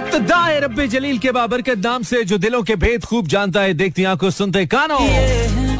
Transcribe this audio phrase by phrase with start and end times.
[0.00, 4.04] इब्तदाए रब्बे जलील के बाबरकत नाम से जो दिलों के भेद खूब जानता है देखती
[4.12, 5.00] आँखों सुनते कानों।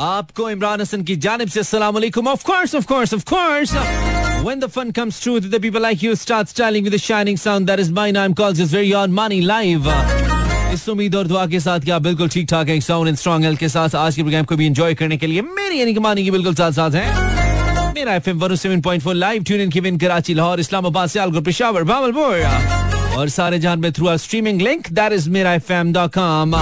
[0.07, 3.73] आपको इमरान हसन की जानिब से अस्सलाम वालेकुम। Of course of course of course
[4.45, 7.71] When the fun comes true, the people like you start styling with a shining sound.
[7.71, 8.35] That is my name.
[8.35, 9.17] Calls is very on.
[9.19, 9.89] Money live.
[10.75, 13.61] इस उम्मीद और दुआ के साथ क्या बिल्कुल ठीक ठाक है साउंड एंड स्ट्रॉन्ग हेल्थ
[13.61, 16.25] के साथ आज के प्रोग्राम को भी एंजॉय करने के लिए मेरी यानी कि मानी
[16.25, 19.99] की बिल्कुल साथ साथ है। मेरा F M one point four live tune in किविन
[19.99, 22.37] Karachi Lahore Islamabad Sialkot Peshawar Bahawalpur
[23.17, 26.55] और सारे जान में through our streaming link that is मेरा F M dot com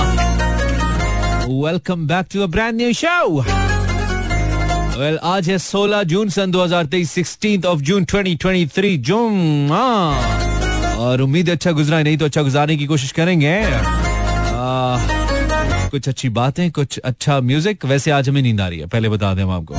[1.65, 3.43] welcome back to a brand new show
[4.99, 9.71] well आज है 16 जून सन 2023 16th ऑफ़ जून 2023 जून
[10.99, 13.63] और उम्मीद अच्छा गुजरा नहीं तो अच्छा गुजारने की कोशिश करेंगे।
[15.91, 19.33] कुछ अच्छी बातें, कुछ अच्छा म्यूज़िक वैसे आज हमें नींद आ रही है, पहले बता
[19.35, 19.75] दें हम आपको।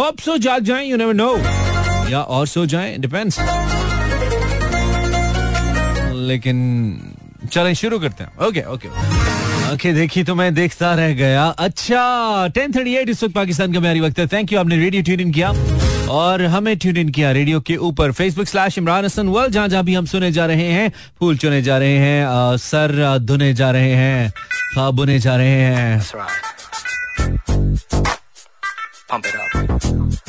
[0.00, 1.36] होप सो जाग जाएँ यू नेवर नो
[2.10, 3.38] या और सो जाएँ डिपेंड्स
[6.22, 7.16] लेकिन
[7.52, 8.88] चलें शुरू करते हैं। ओके ओके
[9.72, 13.80] ओके देखी तो मैं देखता रह गया। अच्छा टेन थर्टी एट इस वक्त पाकिस्तान का
[13.80, 15.52] मेरी वक्त है। थैंक यू आपने रेडियो ट्यून इन किया।
[16.10, 19.84] और हमें ट्यून इन किया रेडियो के ऊपर। Facebook slash Imran Hasan world जहाँ जहाँ
[19.84, 23.70] भी हम सुने जा रहे हैं फूल चुने जा रहे हैं आ, सर धुने जा
[23.70, 24.32] रहे हैं
[24.74, 26.00] ख्वाब बुने जा रहे हैं।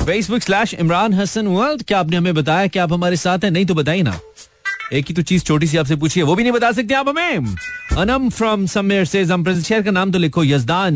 [0.04, 2.66] Facebook slash Imran Hasan world क्या आपने हमें बताया?
[2.66, 3.50] कि आप हमारे साथ हैं?
[3.50, 4.18] नहीं तो बताइए ना।
[4.92, 7.54] एक ही तो चीज़ छोटी सी आपसे पूछिए वो भी नहीं बता सकते आप हमें।
[7.98, 10.94] अनम फ्रॉम समवेयर सेज हम शहर का नाम तो लिखो Yazdan.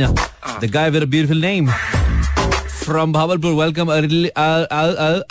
[0.62, 1.70] The guy with a beautiful name
[2.84, 3.89] from Bahawalpur welcome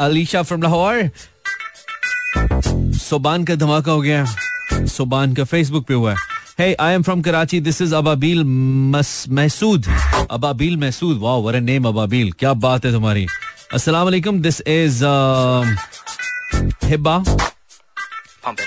[0.06, 1.10] Alisha from Lahore.
[2.98, 4.26] Soban का धमाका हो गया।
[4.74, 6.18] सोबान का फेसबुक पे हुआ है।
[6.60, 7.58] Hey, I am from Karachi.
[7.66, 8.40] This is Ababil
[8.94, 9.90] Mas- Mahsood.
[10.38, 11.20] Ababil Mahsood.
[11.26, 12.34] Wow, what a name, Ababil.
[12.40, 13.26] क्या बात है तुम्हारी।
[13.74, 15.04] अस्सलाम वालेकुम this is
[16.86, 17.18] Hiba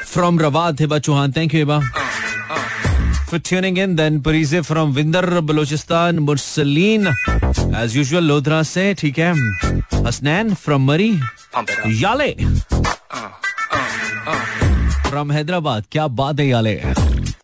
[0.05, 1.33] from Rawat, Hiba Chauhan.
[1.33, 1.81] Thank you, Hiba.
[3.27, 7.11] For tuning in, then Parize from Vindar, Balochistan, Mursaleen,
[7.73, 9.33] as usual, Lodra से ठीक है
[10.03, 11.19] Hasnan from Murray,
[12.01, 12.35] Yale
[15.09, 15.85] from Hyderabad.
[15.91, 16.81] क्या बात है Yale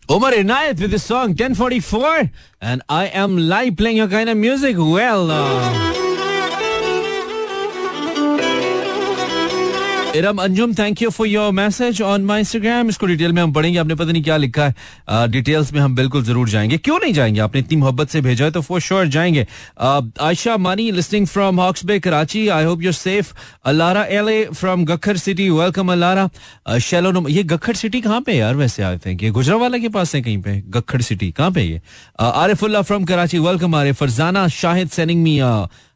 [0.10, 2.30] Umar Inayat with the song 1044
[2.62, 4.76] and I am live playing your kind of music.
[4.78, 5.95] Well, uh,
[10.17, 13.79] Iram Anjum thank you for your message on my Instagram इसको detail में हम पढ़ेंगे।
[13.79, 17.41] आपने पता नहीं क्या लिखा है। डिटेल्स में हम बिल्कुल ज़रूर जाएँगे। क्यों नहीं जाएँगे?
[17.41, 19.47] आपने इतनी मोहब्बत से भेजा है तो फॉर श्योर जाएँगे।
[20.23, 22.47] Ayesha Mani listening from Hawkes Bay Karachi.
[22.49, 23.33] I hope you're safe
[23.65, 26.29] Alara L A from Gakhar city welcome Alara.
[26.81, 28.83] Shallow ये गखर सिटी कहाँ पे यार वैसे?
[28.83, 31.81] आई थिंक ये गुजरावाला के पास है कहीं पे। गखर सिटी कहाँ पे ये?
[32.21, 35.39] Arifullah from Karachi. Welcome are Farzana, Shahid sending me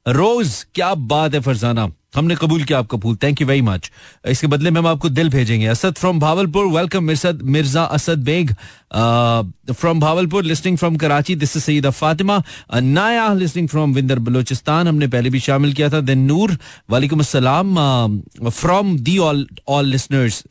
[0.06, 3.90] rose क्या बात है फरजाना। हमने कबूल किया आपका फूल। थैंक यू वेरी मच
[4.28, 8.54] इसके बदले में हम आपको दिल भेजेंगे। Asad from Bahawalpur welcome Mirsad Mirza Asad Baig.
[8.92, 12.42] From Bahawalpur listening from Karachi this is Saeeda Fatima
[12.74, 16.56] Naya listening from विंदर Balochistan, हमने पहले भी शामिल किया था। देन नूर,
[16.90, 17.76] वालेकुम अस्सलाम।
[18.50, 20.42] From the all all listeners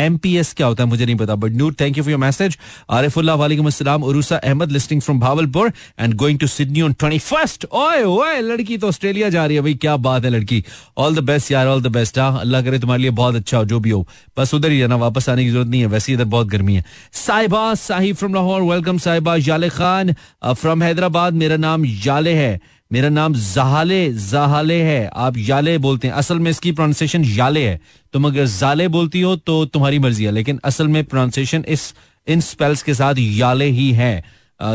[0.00, 2.58] MPS क्या होता है मुझे नहीं पता but Noor thank you for your message
[2.90, 7.66] Arifullah, वालेकुम अस्सलाम। Urusa Ahmed listening from Bahawalpur and going to Sydney on twenty first
[7.72, 10.62] ओए ओए, लड़की तो ऑस्ट्रेलिया जा रही है भाई, क्या बात है लड़की।
[10.98, 13.64] ऑल द बेस्ट यार ऑल द बेस्ट हाँ। अल्लाह करे तुम्हारे लिए बहुत अच्छा हो,
[13.64, 14.06] जो भी हो।
[14.38, 16.84] बस उधर ही जाना वापस आने की ज़रूरत नहीं है, वैसे इधर बहुत गर्मी है।
[17.12, 20.12] साहिबा साहिब फ्रॉम लाहौर वेलकम साहिबा जाले खान।
[20.46, 22.60] फ्रॉम हैदराबाद, मेरा नाम जाले है।
[22.92, 27.80] मेरा नाम जहाले जहाले है। आप याले बोलते हैं। असल में इसकी प्रोनाउंसिएशन याले है।
[28.12, 31.94] तुम अगर जाले बोलती हो तो तुम्हारी मर्ज़ी है। लेकिन असल में प्रोनाउंसिएशन इस,
[32.26, 34.24] इन स्पेल्स के साथ याले ही है।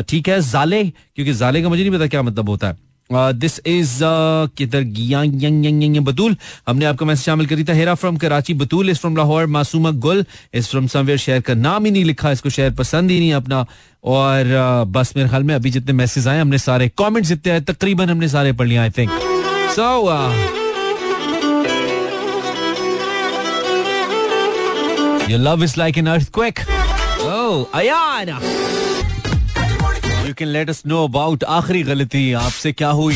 [0.10, 0.84] ठीक है, जाले?
[0.84, 2.78] क्योंकि जाले का मुझे नहीं पता क्या मतलब होता है।
[3.12, 4.00] दिस इज़
[4.58, 4.84] किधर
[6.02, 6.36] बतूल
[6.68, 10.26] हमने आपका मैसेज शामिल करी था Hira from Karachi Batool is from Lahore Masooma Gul
[10.54, 13.66] is from somewhere शहर का नाम ही नहीं लिखा इसको शहर पसंद ही नहीं अपना
[14.04, 17.62] और uh, बस मेरे ख्याल में अभी जितने मैसेज आए हमने सारे कमेंट्स जितने आए
[17.72, 19.10] तकरीबन हमने सारे पढ़ लिए I think
[19.76, 20.62] so
[25.26, 26.60] Your love is like an earthquake.
[27.26, 28.83] Oh, Ayana.
[30.34, 33.16] You can let us know about आखिरी गलती आपसे क्या हुई?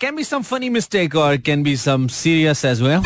[0.00, 3.02] Can be some funny mistake और can be some serious as well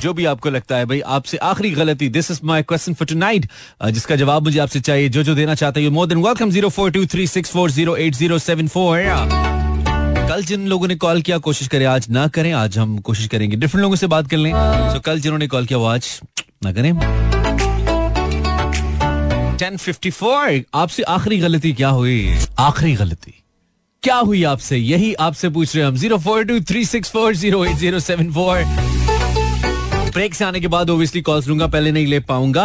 [0.00, 3.48] जो भी आपको लगता है, भाई, आपसे आखिरी गलती। This is my question for tonight
[3.90, 6.90] जिसका जवाब मुझे आपसे चाहिए, जो जो देना चाहते हैं more than welcome zero four
[6.90, 9.02] two three six four zero eight zero seven four
[10.30, 13.56] कल जिन लोगों ने कॉल किया, कोशिश करें, आज ना करें, आज हम कोशिश करेंगे।
[13.56, 14.52] डिफरेंट लोगों से बात कर लें।
[14.94, 16.20] तो कल जिन्होंने कॉल किया, वो आज
[16.64, 16.92] ना करें।
[19.58, 22.36] 1054, आपसे आखिरी गलती क्या हुई?
[22.58, 23.34] आखिरी गलती।
[24.02, 24.76] क्या हुई आपसे?
[24.76, 28.32] यही आपसे पूछ रहे हम। Zero four two three six four zero eight zero seven
[28.32, 28.56] four
[30.10, 32.64] break से आने के बाद ओबियसली कॉल्स लूँगा, पहले नहीं ले पाऊँगा।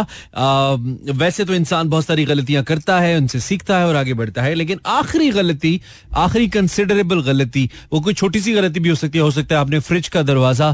[1.14, 4.54] वैसे तो इंसान बहुत सारी गलतियाँ करता है, उनसे सीखता है और आगे बढ़ता है,
[4.54, 5.80] लेकिन आखिरी गलती,
[6.16, 9.60] आखिरी कंसिडरेबल गलती, वो कोई छोटी सी गलती भी हो सकती है, हो सकता है
[9.60, 10.70] आपने फ्रिज का दरवाज़ा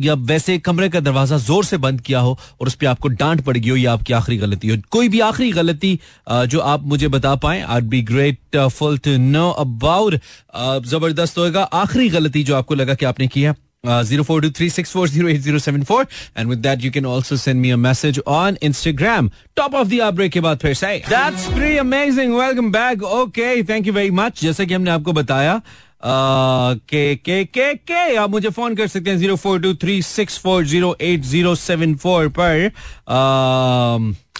[0.00, 3.40] या वैसे कमरे का दरवाज़ा ज़ोर से बंद किया हो और उस पर आपको डांट
[3.40, 5.98] पड़ गई हो, या आपकी आखिरी गलती हो। कोई भी आखिरी गलती
[6.28, 8.02] जो आप मुझे बता पाए I be
[8.68, 10.20] grateful to know about
[10.86, 13.54] ज़बरदस्त होगा आखिरी गलती जो आपको लगा कि आपने की है
[13.84, 16.06] Uh, 0423640807
[16.36, 19.32] and with that you can also send me a message on Instagram.
[19.56, 21.02] Top of the hour break के बाद फिर से.
[21.04, 22.34] That's pretty amazing.
[22.34, 23.02] Welcome back.
[23.02, 24.42] Okay, thank you very much.
[24.42, 25.60] जैसा कि हमने आपको बताया
[26.04, 30.38] के के के के आप मुझे फ़ोन कर सकते हैं zero four two three six
[30.38, 32.70] four zero eight zero seven four पर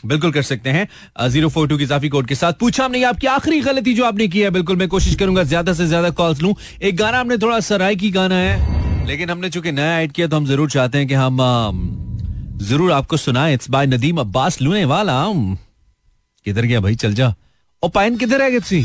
[0.06, 0.86] बिल्कुल कर सकते हैं
[1.30, 4.28] ज़ीरो फोर टू की जाफी कोड के साथ पूछा हमने आपकी आखिरी गलती जो आपने
[4.28, 7.60] की है बिल्कुल मैं कोशिश करूँगा ज़्यादा से ज़्यादा कॉल्स लूँ एक गाना हमने थोड़ा
[7.70, 11.06] सराय की गाना है लेकिन हमने चूँकि नया ऐड किया तो हम ज़रूर चाहते हैं
[11.08, 11.38] कि हम
[12.62, 15.14] ज़रूर आपको सुनाए। इट्स बाय नदीम अब्बास लूने वाला
[16.46, 16.94] किधर गया भाई?
[16.94, 17.34] चल जा।
[17.82, 18.82] ओ पाइन किधर है गिप्सी?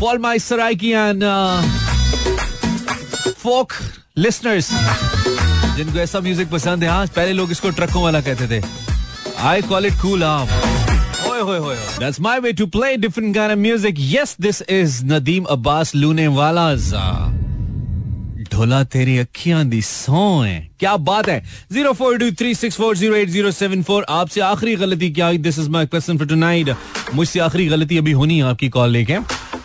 [0.00, 1.24] For all my Saraiki and
[3.38, 3.72] folk
[4.18, 4.70] listeners
[5.76, 8.62] जिनको ऐसा म्यूज़िक पसंद है आज पहले लोग इसको ट्रकों वाला कहते थे।
[9.48, 10.48] आई कॉल इट कूल आप
[12.00, 13.98] That's my way to play different kind of music.
[14.12, 16.86] Yes, this is Nadeem Abbas Lune Wala's.
[18.52, 21.42] ढोला तेरी अखियाँ दी सौ है। क्या बात है?
[21.72, 24.06] Zero four two three six four zero eight zero seven four.
[24.10, 26.70] आपसे आखिरी गलती क्या this is my question for tonight
[27.14, 29.16] मुझसे आखिरी गलती अभी होनी है आपकी कॉल लेके।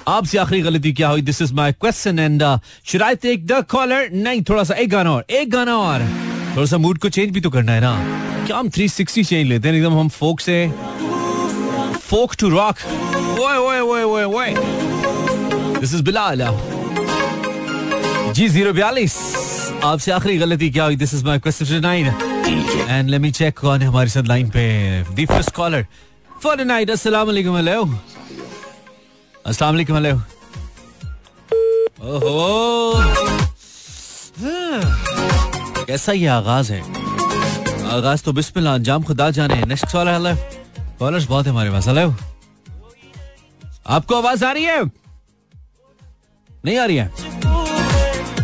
[0.08, 1.22] आपसे आखिरी गलती क्या हुई?
[1.22, 2.44] This is my question and
[2.86, 6.02] should I take the caller नहीं थोड़ा सा एक गाना और, एक गाना और।
[6.56, 9.68] थोड़ा सा मूड को चेंज भी तो करना है ना। क्या हम 360 चेंज लेते
[9.68, 9.76] हैं?
[9.76, 10.68] एकदम हम फोक से
[12.02, 12.76] folk to rock
[15.80, 16.42] this is Bilal
[18.36, 19.16] ji zero बयालीस
[19.84, 23.88] आपसे आखिरी गलती क्या हुई this is my question and let me check कौन है
[23.88, 24.64] हमारे साथ लाइन पे
[25.16, 25.86] the first caller
[26.44, 27.84] for night अस्सलाम वालेकुम हेलो
[29.46, 30.16] अस्सलाम वालेकुम हेलो
[32.08, 32.94] ओहो
[35.86, 36.82] कैसा ये आगाज़ है
[37.92, 40.36] आगाज़ तो बिस्मिल्लाह अंजाम खुदा जाने नेक्स्ट कॉलर हेलो
[41.00, 42.14] कॉलर्स बहुत है हमारे पास हेलो
[43.90, 47.51] आपको आवाज़ आ रही है नहीं आ रही है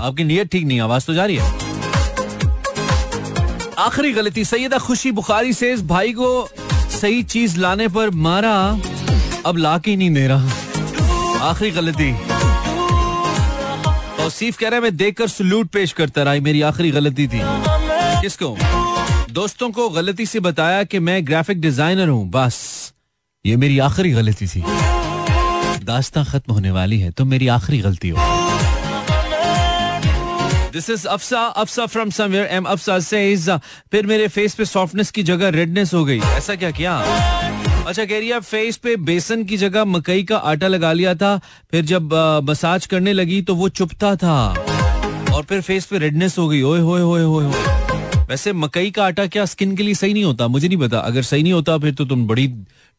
[0.01, 1.65] आपकी नीयत ठीक नहीं आवाज़ तो जा रही है।
[3.79, 6.47] आखिरी गलती, सैयदा खुशी बुखारी से इस भाई को
[6.91, 8.55] सही चीज़ लाने पर मारा,
[9.45, 12.11] अब ला के नहीं दे रहा आखिरी गलती।
[14.17, 17.41] तौसीफ कह रहा मैं देखकर सलूट पेश करता रहा मेरी आखिरी गलती थी।
[18.21, 18.55] किसको?
[19.31, 22.93] दोस्तों को गलती से बताया कि मैं ग्राफिक डिज़ाइनर हूँ, बस।
[23.45, 24.63] ये मेरी आखिरी गलती थी।
[25.85, 28.17] दास्तां खत्म होने वाली है तो मेरी आखिरी गलती हो।
[30.77, 33.49] This is Afsa Afsa from somewhere M Afsa says
[33.91, 36.19] फिर मेरे फेस पे सॉफ्टनेस की जगह रेडनेस हो गई.
[36.19, 36.97] ऐसा क्या किया?
[37.87, 41.39] अच्छा कह रही है फेस पे बेसन की जगह मकई का आटा लगा लिया था,
[41.71, 42.13] फिर जब
[42.43, 44.37] मसाज करने लगी तो वो चुपता था।
[45.33, 47.45] और फिर फेस पे रेडनेस हो गई। ओए, होए होए होए
[48.29, 50.47] वैसे मकई का आटा क्या स्किन के लिए सही नहीं होता?
[50.47, 52.47] मुझे नहीं पता। अगर सही नहीं होता, फिर तो तुम बड़ी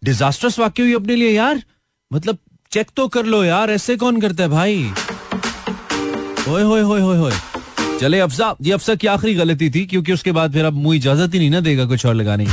[0.02, 1.62] डिजास्टर्स वाक्य हुई अपने लिए यार।
[2.10, 2.38] मतलब
[2.72, 4.90] चेक तो कर लो यार। ऐसे कौन करता है भाई?
[6.48, 7.32] ओए, होए होए होए होए।
[8.00, 11.34] चले अफसा ये अफसा की आखिरी गलती थी क्योंकि उसके बाद फिर अब मुँह इजाज़त
[11.34, 12.52] ही नहीं ना देगा कुछ और लगाने की।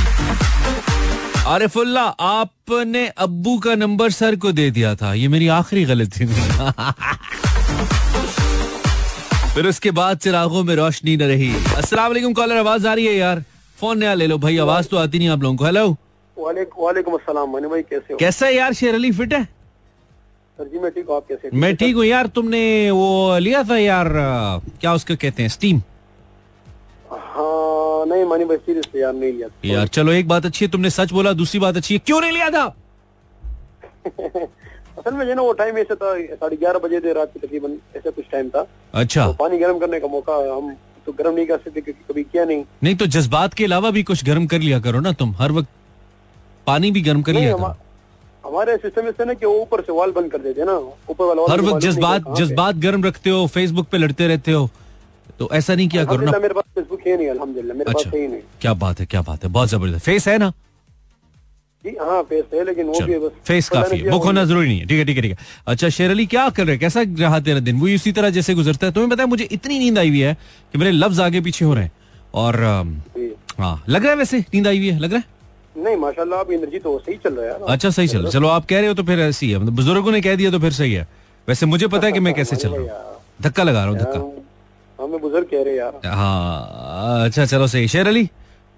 [1.46, 6.34] आरिफुल्ला आपने अब्बू का नंबर सर को दे दिया था। ये मेरी आखिरी गलती थी।
[9.54, 13.14] फिर उसके बाद चिरागों में रोशनी न रही। अस्सलाम वालेकुम कॉलर आवाज़ आ रही है
[13.14, 13.44] यार।
[13.78, 15.88] फ़ोन नया ले लो भाई आवाज़ तो आती नहीं आप लोगों को। हेलो
[16.36, 18.18] वालेकुम अस्सलाम भाई कैसे हो?
[18.18, 19.55] कैसा है यार शेर अली फिट है?
[20.58, 22.60] सर जी मैं ठीक हूँ आप कैसे मैं ठीक हूँ यार तुमने
[22.90, 24.08] वो लिया था यार
[24.80, 25.80] क्या उसको कहते हैं स्टीम
[27.12, 30.90] हाँ नहीं मानी भाई सीरियस यार नहीं लिया यार चलो एक बात अच्छी है तुमने
[30.90, 32.64] सच बोला दूसरी बात अच्छी है क्यों नहीं लिया था?
[34.98, 37.76] असल में जो ना वो टाइम ऐसा था साढ़े ग्यारह बजे थे रात की तकरीबन
[37.96, 40.74] ऐसा कुछ टाइम था। अच्छा। तो पानी गर्म करने का मौका हम
[41.06, 44.02] तो गर्म नहीं कर सकते क्योंकि कभी किया नहीं। नहीं तो जज्बात के अलावा भी
[44.10, 45.68] कुछ गर्म कर लिया करो ना तुम हर वक्त
[46.66, 47.74] पानी भी गर्म कर लिया
[48.46, 50.76] हमारे सिस्टम से ना कि वो ऊपर से वाल बंद कर देते ना
[51.10, 54.68] ऊपर वाला हर वक्त जज्बात जज्बात गर्म रखते हो फेसबुक पे लड़ते रहते हो
[55.38, 58.14] तो ऐसा नहीं किया करो ना। मेरे पास फेसबुक है नहीं अल्हम्दुलिल्लाह मेरे अच्छा, पास
[58.14, 60.52] है नहीं। क्या बात है क्या बात है बहुत ज़बरदस्त। फेस है ना?
[61.84, 64.86] हाँ फेस है लेकिन वो भी बस फेस काफ़ी है। बुक होना ज़रूरी नहीं है।
[64.86, 67.60] ठीक है ठीक है ठीक है। अच्छा शेर अली क्या कर रहे कैसा रहा तेरा
[67.60, 67.80] दिन?
[67.80, 70.34] वो इसी तरह जैसे गुजरता है। तुम्हें पता है मुझे इतनी नींद आई हुई है
[70.72, 71.92] कि मेरे लफ्ज आगे पीछे हो रहे हैं।
[72.34, 72.54] और
[73.58, 74.38] हाँ लग रहा है वैसे?
[74.54, 75.35] नींद आई हुई है लग रहा है?
[75.76, 78.48] नहीं माशाल्लाह आप एनर्जी तो सही चल रहा है अच्छा सही चल रहा है। चलो
[78.48, 80.72] आप कह रहे हो तो फिर ऐसी है मतलब बुज़ुर्गों ने कह दिया तो फिर
[80.72, 81.06] सही है।
[81.48, 82.88] वैसे मुझे पता है कि मैं कैसे चल रहा हूँ।
[83.42, 88.08] धक्का लगा रहा हूँ धक्का। हमें बुज़ुर्ग कह रहे यार। हाँ अच्छा चलो सही। शेर
[88.08, 88.28] अली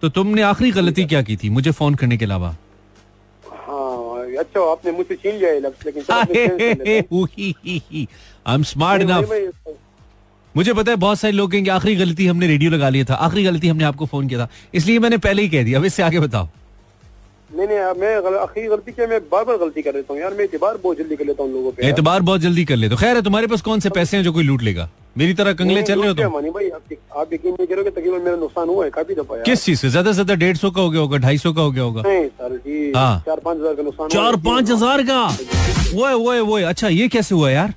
[0.02, 2.49] तो तुमने आखिरी गलती क्या की थी मुझे फ़ोन करने के अलावा?
[3.45, 6.02] हाँ अच्छा आपने मुझसे छीन लिया लफ्ज लेकिन।
[8.47, 9.76] आई एम स्मार्ट इनफ
[10.55, 13.45] मुझे पता है बहुत सारे लोग कहेंगे आखिरी गलती हमने रेडियो लगा लिया था। आखिरी
[13.45, 16.21] गलती हमने आपको फ़ोन किया था। इसलिए मैंने पहले ही कह दिया। अब इससे आगे
[16.21, 16.49] बताओ।
[17.50, 20.35] नहीं नहीं मैं गल- आखिरी गलती क्या मैं बार बार गलती कर लेता हूँ यार
[20.35, 22.97] मैं एतबार बहुत जल्दी कर लेता हूँ लोगों पे। एतबार बहुत जल्दी कर ले तो
[22.97, 24.88] खैर है तुम्हारे पास कौन से पैसे हैं जो कोई लूट लेगा?
[25.19, 28.37] मेरी तरह कंगले चल रहे हो तुम। मानी भाई आप यकीन नहीं करोगे तकरीबन मेरा
[28.37, 29.88] नुकसान हुआ है काफ़ी दफ़ा किस चीज़ से?
[29.88, 32.02] ज़्यादा से ज़्यादा डेढ़ सौ का हो गया होगा ढाई सौ का हो गया होगा।
[32.02, 35.23] नहीं सर जी हाँ। चार पाँच हज़ार का नुकसान चार है। पाँच हज़ार का?
[35.95, 37.75] वो वो वो अच्छा ये कैसे हुआ यार?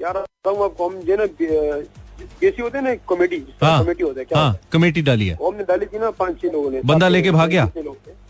[0.00, 4.38] यार आपको हम जो ना कैसी होते हैं ना कॉमेडी हाँ। कमेटी होता है क्या
[4.38, 4.60] हाँ है?
[4.72, 7.70] कमेटी डाली है। हमने डाली थी ना पाँच छह लोगों ने बंदा लेके भाग गया?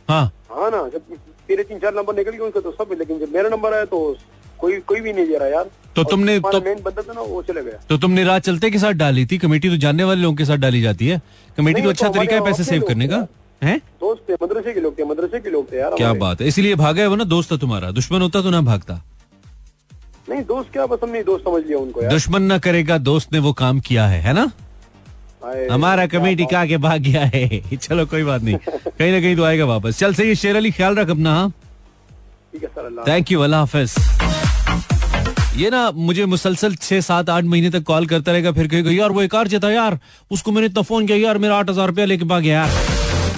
[0.08, 1.00] हाँ। हाँ ना जब
[1.48, 4.16] तेरे तीन चार नंबर निकल गए उनका तो सब लेकिन जब मेरा नंबर आया तो
[4.58, 7.42] कोई कोई भी नहीं दे रहा यार। तो तुमने- तो- मेन बंदा था ना वो
[7.42, 9.38] चले गया। तो तुमने रात चलते के साथ डाली थी?
[9.38, 11.22] कमेटी तो जानने वाले लोगों के साथ डाली जाती है।
[11.56, 13.26] कमेटी तो अच्छा तो तरीका है पैसे सेव करने का।
[13.62, 13.78] है?
[13.78, 16.74] दोस्त थे मदरसे के लोग थे मदरसे के लोग थे यार क्या बात है। इसीलिए
[16.74, 19.04] भागा है वो ना दोस्त था तुम्हारा। दुश्मन होता तो ना भागता।
[20.28, 23.38] नहीं दोस्त क्या बस हमने दोस्त समझ लिया उनको यार। दुश्मन ना करेगा दोस्त ने
[23.38, 24.52] वो काम किया है है ना?
[25.70, 28.56] हमारा कमेटी का के भाग गया है। चलो कोई बात नहीं।
[28.88, 31.52] कहीं ना कहीं तो आएगा वापस। चल सही शेर अली ख्याल रख अपना हाँ?
[32.52, 32.68] ठीक है
[33.06, 33.94] थैंक यू अल्लाह हाफिज।
[35.56, 39.10] ये ना मुझे मुसलसल छह सात आठ महीने तक कॉल करता रहेगा फिर कहेगा यार
[39.12, 39.98] वो एक कार था यार।
[40.30, 42.70] उसको मैंने इतना फ़ोन किया यार मेरा आठ हज़ार रुपया लेके भाग गया यार।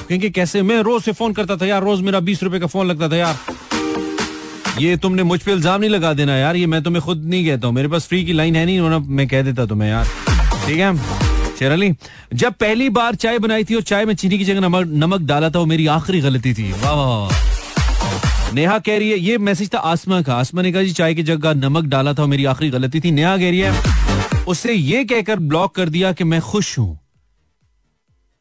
[0.08, 0.62] कहेंगे कैसे?
[0.62, 3.16] मैं रोज से फ़ोन करता था यार रोज मेरा बीस रुपए का फ़ोन लगता था
[3.16, 3.36] यार।
[4.80, 7.66] ये तुमने मुझ पे इल्ज़ाम नहीं लगा देना यार। ये मैं तुम्हें खुद नहीं कहता
[7.66, 10.06] हूँ। मेरे पास फ्री की लाइन है नहीं मैं कह देता तुम्हें यार।
[10.66, 11.33] ठीक है?
[11.64, 11.90] शेर अली,
[12.34, 15.48] जब पहली बार चाय बनाई थी और चाय में चीनी की जगह नमक नमक डाला
[15.50, 19.78] था, वो मेरी आखिरी गलती थी। वाह वाह नेहा कह रही है, ये मैसेज था
[19.78, 23.00] आसमा का। आसमा ने कहा, जी, चाय की जगह नमक डाला था मेरी आखिरी गलती
[23.00, 26.98] थी। नेहा कह रही है उसे ये कहकर ब्लॉक कर दिया कि मैं खुश हूँ।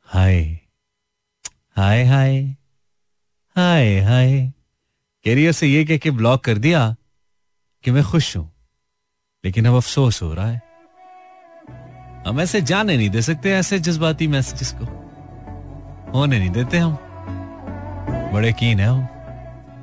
[0.08, 0.44] हाय
[1.78, 2.36] हाय हाय
[3.56, 4.52] हाय हाय।
[5.26, 6.96] कह रही है उसे ये कह के ब्लॉक कर दिया
[7.84, 8.52] कि मैं खुश हूँ।
[9.46, 10.63] लेकिन अब अफसोस हो रहा है।
[12.28, 14.86] हम ऐसे जाने नहीं दे सकते ऐसे जज्बाती मैसेजेस को।
[16.16, 16.98] होने नहीं देते हम।
[18.34, 19.08] बड़े कीन है हम।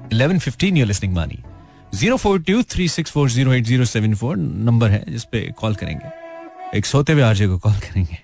[0.09, 1.43] 11:15 you're listening मानी
[1.95, 6.11] 0423640874 नंबर है जिसपे कॉल करेंगे।
[6.79, 8.19] एक सोते हुए आरजे को कॉल करेंगे।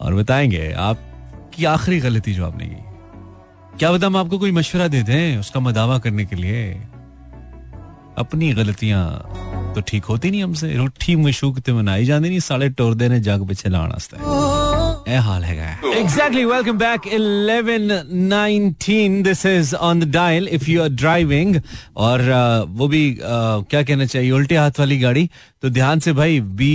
[0.00, 2.76] और बताएँगे, आपकी आखिरी गलती जो आपने की।
[3.78, 6.82] क्या बता हम आपको कोई मशवरा दे दें उसका मदावा करने के लिए।
[8.18, 9.30] अपनी गलतियाँ
[9.75, 13.47] तो ठीक होती नहीं हमसे रुट्ठी मशूक ते मनाई जाती नहीं साले टोरदे ने जग
[13.47, 14.17] पिछे लाण वास्ते
[15.07, 15.67] ਇਹ ਹਾਲ ਹੈਗਾ
[15.99, 21.55] exactly welcome back 11:19 this is on the dial if you are driving
[21.99, 25.29] और uh, वो भी uh, क्या कहना चाहिए उल्टे हाथ वाली गाड़ी
[25.63, 26.71] तो ध्यान से भाई be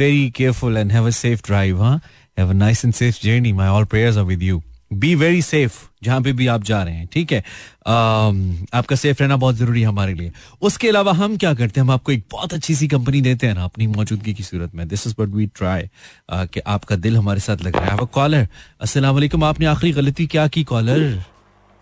[0.00, 2.00] very careful and have a safe drive हाँ
[2.38, 4.62] have a nice and safe journey my all prayers are with you
[4.93, 5.73] be very safe
[6.03, 7.41] जहाँ पे भी आप जा रहे हैं ठीक है?
[7.41, 10.31] Um, आपका सेफ़ रहना बहुत ज़रूरी है हमारे लिए।
[10.61, 11.85] उसके अलावा हम क्या करते हैं?
[11.87, 14.87] हम आपको एक बहुत अच्छी सी कंपनी देते हैं ना अपनी मौजूदगी की सूरत में।
[14.87, 15.89] This is but we try
[16.33, 18.47] कि आपका दिल हमारे साथ लग रहा है। कॉलर
[18.97, 21.23] वालेकुम आपने आखिरी गलती क्या की कॉलर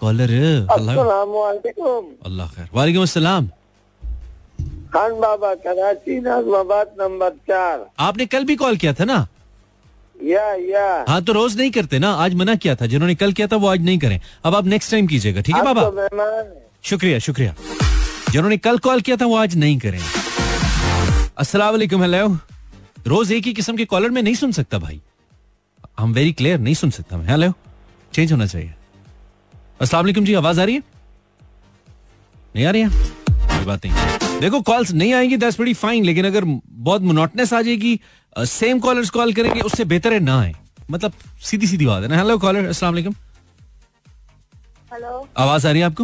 [0.02, 0.30] कॉलर
[0.72, 3.48] अल्लाह खैर। वालेकुम अस्सलाम।
[4.94, 9.28] खान बाबा कराची नाजमाबाद नंबर चार। आपने कल भी कॉल किया था ना?
[10.24, 12.12] या या हाँ तो रोज नहीं करते ना?
[12.14, 14.92] आज मना किया था जिन्होंने कल किया था वो आज नहीं करें। अब आप नेक्स्ट
[14.92, 15.84] टाइम कीजिएगा ठीक है बाबा।
[16.84, 17.56] शुक्रिया शुक्रिया।
[18.32, 20.00] जिन्होंने कल कॉल किया था वो आज नहीं करें।
[21.38, 22.28] अस्सलाम वालेकुम हेलो
[23.08, 25.02] रोज एक ही किस्म के कॉलर में नहीं सुन सकता भाई।
[26.00, 27.54] हम वेरी क्लियर नहीं सुन सकता मैं हेलो
[28.14, 28.74] चेंज होना चाहिए।
[29.82, 30.84] अस्सलाम वालेकुम जी आवाज़ आ रही है?
[32.56, 32.90] नहीं आ रही है?
[32.90, 37.62] कोई बात नहीं। देखो कॉल्स नहीं आएँगी दैट्स वेरी फाइन लेकिन अगर बहुत मोनोटनेस आ
[37.62, 38.00] जाएगी
[38.36, 40.54] सेम कॉलर्स कॉल करेंगे उससे बेहतर है ना आए।
[40.92, 43.14] मतलब सीधी सीधी बात है ना। हेलो कॉलर अस्सलाम वालेकुम।
[44.92, 46.04] हेलो आवाज़ आ रही है आपको?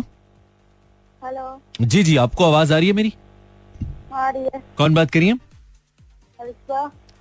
[1.21, 3.13] हेलो जी जी आपको आवाज़ आ रही है मेरी?
[4.13, 5.33] आ रही है। कौन बात करिए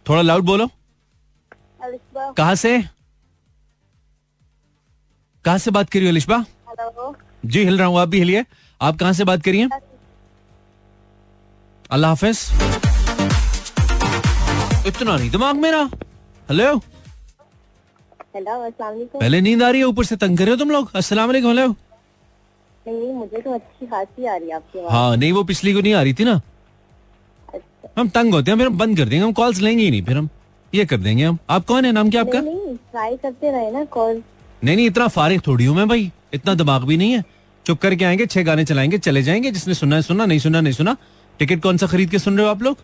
[0.06, 0.68] थोड़ा लाउड बोलो।
[1.80, 2.78] कहा से?
[5.44, 6.36] कहा से बात करिए अलिशबा?
[6.68, 7.14] हेलो
[7.46, 8.44] जी हिल रहा हूँ आप भी हिलिए।
[8.80, 9.68] आप कहाँ से बात करिए
[11.90, 12.85] अल्लाह हाफिज।
[14.86, 15.78] इतना नहीं दिमाग मेरा।
[16.48, 16.74] हेलो
[18.36, 20.90] हेलो अस्सलाम पहले नींद आ रही है ऊपर से तंग कर रहे हो तुम लोग?
[20.96, 21.66] अस्सलाम वालेकुम हेलो
[22.86, 25.94] नहीं मुझे तो अच्छी खासी आ रही है आपकी हाँ नहीं वो पिछली को नहीं
[25.94, 26.34] आ रही थी ना।
[27.54, 30.02] अच्छा। हम तंग होते हैं फिर हम बंद कर देंगे हम कॉल्स लेंगे ही नहीं
[30.02, 30.28] फिर हम
[30.72, 31.92] ये कर देंगे हम। आप कौन है?
[31.92, 32.40] नाम क्या आपका?
[32.40, 34.22] नहीं नहीं ट्राई करते रहे ना कॉल
[34.64, 37.24] नहीं नहीं इतना फारिग थोड़ी हूँ मैं भाई इतना दिमाग भी नहीं है।
[37.66, 40.72] चुप करके आएँगे छह गाने चलाएँगे चले जाएँगे जिसने सुना है सुना नहीं सुना नहीं
[40.72, 40.96] सुना।
[41.40, 42.76] टिकट कौन सा खरीद के सुन रहे हो आप लोग?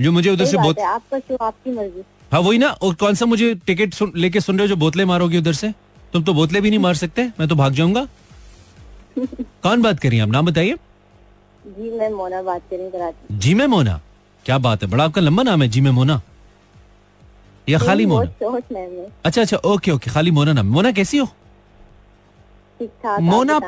[0.00, 3.26] जो मुझे उधर से बहुत आपका शो आपकी मर्ज़ी। हाँ वही ना और कौन सा
[3.26, 5.72] मुझे टिकट सुन, लेके सुन रहे हो जो बोतलें मारोगे उधर से?
[6.12, 8.06] तुम तो बोतलें भी नहीं मार सकते मैं तो भाग जाऊँगा।
[9.62, 10.28] कौन बात करिए आप?
[10.28, 10.74] नाम बताइए।
[11.66, 14.00] जी मैं मोना बात कर रही हूँ कराची। जी में मोना।
[14.44, 16.20] क्या बात है बड़ा आपका लंबा नाम है जी में मोना।
[17.68, 18.30] या खाली मोना?
[19.24, 21.28] अच्छा अच्छा ओके ओके खाली मोना नाम मोना कैसी हो?
[23.20, 23.62] मोना-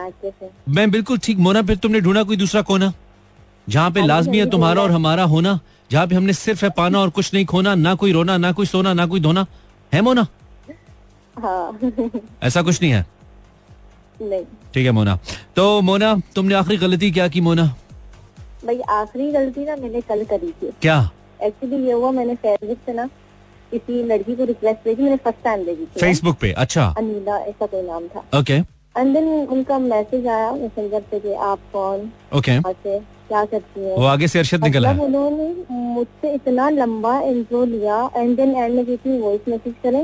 [0.69, 2.93] मैं बिल्कुल ठीक मोना फिर तुमने ढूंढा कोई दूसरा कोना?
[3.69, 5.61] जहाँ पे हाँ, लाजमी है तुम्हारा और हमारा होना।
[5.91, 8.67] जहाँ पे हमने सिर्फ़ है पाना और कुछ नहीं खोना ना कोई रोना ना कोई
[8.67, 9.47] सोना ना कोई धोना।
[9.93, 10.27] है मोना?
[11.39, 11.79] हाँ।
[12.43, 13.05] ऐसा कुछ नहीं है?
[14.23, 15.19] नहीं। ठीक है मोना।
[15.57, 17.65] तो मोना तुमने आखिरी गलती क्या की मोना?
[18.67, 20.99] भाई आखिरी गलती ना मैंने कल करी थी। क्या?
[21.43, 23.07] एक्चुअली ये हुआ मैंने फेसबुक से ना
[23.71, 27.67] किसी लड़की को रिक्वेस्ट भेजी मैंने फ़र्स्ट टाइम भेजी थी फेसबुक पे अच्छा। अनिला ऐसा
[27.67, 28.55] कोई नाम था। ओके
[28.97, 32.11] एंड देन उनका मैसेज आया मैसेंजर पे कि आप कौन?
[32.35, 33.97] ओके से क्या करती हैं?
[33.97, 35.55] वो आगे से अरशद निकला मतलब है उन्होंने
[35.95, 40.01] मुझसे इतना लंबा इंट्रो लिया एंड देन एंड में कहती वॉइस मैसेज करें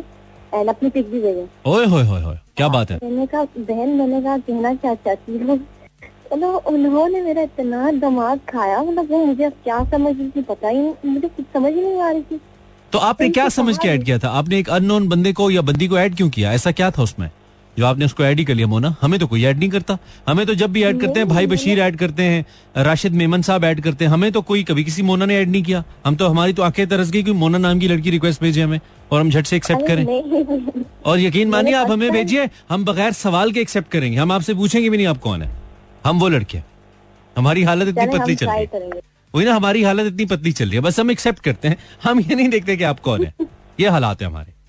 [0.54, 2.98] एंड अपनी पिक भी भेजें। ओए होए होए होए क्या बात है?
[3.02, 5.58] मैंने कहा बहन मैंने कहा कहना क्या चाहती हो?
[6.32, 10.78] मतलब उन्होंने मेरा इतना दिमाग खाया मतलब वो मुझे क्या समझ रही थी पता ही
[10.78, 12.40] नहीं मुझे कुछ समझ ही नहीं आ रही थी।
[12.92, 14.28] तो आपने क्या समझ के ऐड किया था?
[14.28, 16.52] आपने एक अननोन बंदे को या बंदी को ऐड क्यों किया?
[16.52, 17.30] ऐसा क्या था उसमें?
[17.80, 20.44] जो आपने उसको ऐड ही कर लिया मोना। हमें तो कोई ऐड नहीं करता। हमें
[20.46, 23.80] तो जब भी ऐड करते हैं भाई बशीर ऐड करते हैं राशिद मेमन साहब ऐड
[23.80, 26.52] करते हैं। हमें तो कोई कभी किसी मोना ने ऐड नहीं किया। हम तो हमारी
[26.52, 28.78] तो आँखें तरस गई कि मोना नाम की लड़की रिक्वेस्ट भेजे हमें
[29.10, 33.52] और हम झट से एक्सेप्ट करें। और यकीन मानिए आप हमें भेजिए हम बगैर सवाल
[33.52, 35.50] के एक्सेप्ट करेंगे। हम आपसे पूछेंगे भी नहीं आप कौन है।
[36.04, 36.58] हम वो लड़के।
[37.37, 39.00] हमारी हालत इतनी पतली चल रही है।
[39.34, 42.20] वही ना हमारी हालत इतनी पतली चल रही है। बस हम एक्सेप्ट करते हैं। हम
[42.20, 43.34] ये नहीं देखते कि आप कौन है।
[43.80, 44.60] ये हालात है हमारे।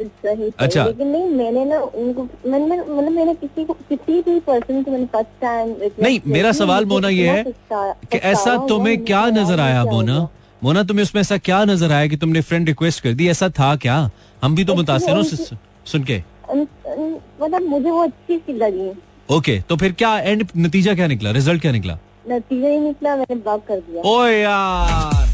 [0.00, 4.82] सही अच्छा। लेकिन नहीं मैंने ना उनको मैंने मतलब मैंने किसी को किसी भी पर्सन
[4.82, 9.60] को मैंने फ़र्स्ट टाइम नहीं मेरा सवाल मोना ये है कि ऐसा तुम्हें क्या नज़र
[9.60, 10.18] आया मोना?
[10.62, 13.28] मोना तुम्हें उसमें ऐसा क्या नज़र आया कि तुमने फ्रेंड रिक्वेस्ट कर दी?
[13.28, 13.98] ऐसा था क्या?
[14.42, 16.22] हम भी तो मुतासर हो सुन के।
[16.54, 18.90] मतलब मुझे वो अच्छी सी लगी।
[19.28, 21.30] ओके तो फिर क्या एंड नतीजा क्या निकला?
[21.30, 21.98] रिज़ल्ट क्या निकला?
[22.28, 25.25] नतीजा ही निकला मैंने ब्लॉक कर दिया। ओए यार!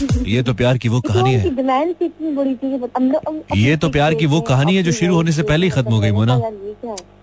[0.26, 1.48] ये तो प्यार की वो कहानी है।
[3.56, 6.00] ये तो प्यार की वो कहानी है जो शुरू होने से पहले ही खत्म हो
[6.00, 6.34] गई, मोना।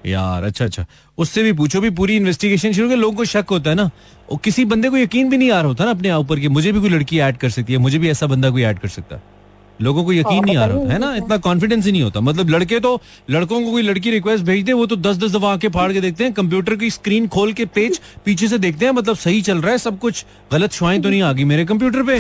[0.06, 0.86] यार, अच्छा अच्छा।
[1.18, 3.90] उससे भी पूछो भी पूरी इन्वेस्टिगेशन शुरू कर लोगों को शक होता है ना।
[4.32, 6.72] और किसी बंदे को यकीन भी नहीं आ रहा होता ना अपने ऊपर की मुझे
[6.72, 9.16] भी कोई लड़की ऐड कर सकती है मुझे भी ऐसा बंदा कोई ऐड कर सकता।
[9.16, 9.37] है
[9.82, 11.14] लोगों को यकीन हाँ, नहीं आ रहा। है ना?
[11.16, 14.74] इतना कॉन्फिडेंस ही नहीं होता। मतलब लड़के तो लड़कों को कोई लड़की रिक्वेस्ट भेज दे
[14.74, 17.66] वो तो दस दस दफ़ा आके फाड़ के देखते हैं कंप्यूटर की स्क्रीन खोल के
[17.76, 21.10] पेज पीछे से देखते हैं मतलब सही चल रहा है सब कुछ। गलत शुआएँ तो
[21.10, 22.20] नहीं आ गई मेरे कंप्यूटर पे।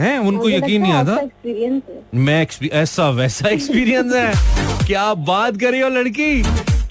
[0.00, 0.18] है?
[0.18, 1.16] उनको यकीन नहीं आता।
[2.14, 6.30] मैं ऐसा वैसा एक्सपीरियंस है। क्या बात कर हो लड़की?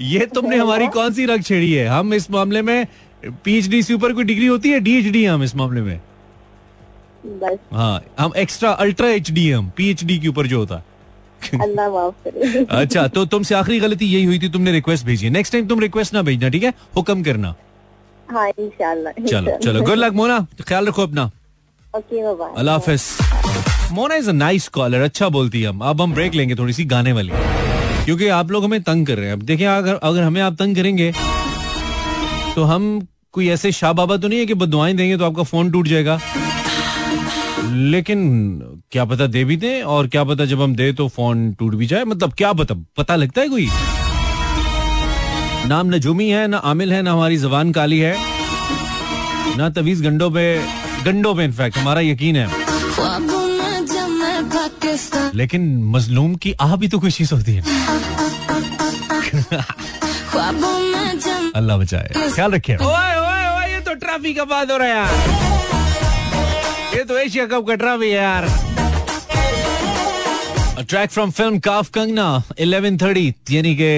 [0.03, 1.87] ये तुमने हमारी कौन सी रग छेड़ी है?
[1.87, 2.85] हम इस मामले में
[3.45, 4.79] पीएचडी से ऊपर कोई डिग्री होती है?
[4.79, 5.99] डीएचडी हम इस मामले में।
[7.25, 10.83] बस। हाँ हम एक्स्ट्रा अल्ट्रा एचडी हम डी के ऊपर जो होता।
[11.43, 15.79] है अच्छा तो तुमसे आखिरी गलती यही हुई थी तुमने रिक्वेस्ट भेजी नेक्स्ट टाइम तुम
[15.79, 16.73] रिक्वेस्ट ना भेजना ठीक है?
[16.95, 17.53] हुक्म करना।
[18.27, 21.29] हाँ इंशाल्लाह चलो चलो गुड लक मोना। ख्याल रखो अपना।
[21.93, 23.03] अल्लाह हाफिज।
[23.93, 26.85] Mona is a nice caller अच्छा बोलती है हम। अब हम ब्रेक लेंगे थोड़ी सी
[26.85, 27.31] गाने वाली।
[28.05, 30.75] क्योंकि आप लोग हमें तंग कर रहे हैं। अब देखिए अगर अगर हमें आप तंग
[30.75, 31.11] करेंगे
[32.55, 35.71] तो हम कोई ऐसे शाह बाबा तो नहीं है कि बदवाएँ देंगे तो आपका फ़ोन
[35.71, 36.19] टूट जाएगा।
[37.71, 38.19] लेकिन
[38.91, 41.85] क्या पता दे भी दें और क्या पता जब हम दे तो फ़ोन टूट भी
[41.87, 43.67] जाए। मतलब क्या पता पता लगता है कोई?
[45.67, 48.15] नाम नजूमी है ना आमिल है ना हमारी जबान काली है
[49.57, 50.45] ना तवीज गंडों पे
[51.05, 52.49] गंडों पे इनफैक्ट हमारा यकीन है।
[55.35, 57.63] लेकिन मजलूम की आह भी तो कोई चीज़ होती है।
[61.55, 65.80] अल्लाह बचाए। ख्याल रखिए। ओए ओए ओए ये तो ट्रैफ़िक का बात हो रहा है
[66.93, 68.45] ये तो एशिया कप का ट्रैफ़िक है यार।
[70.83, 72.25] Track from film Kaaf Kangana
[72.59, 73.89] 11:30 यानी कि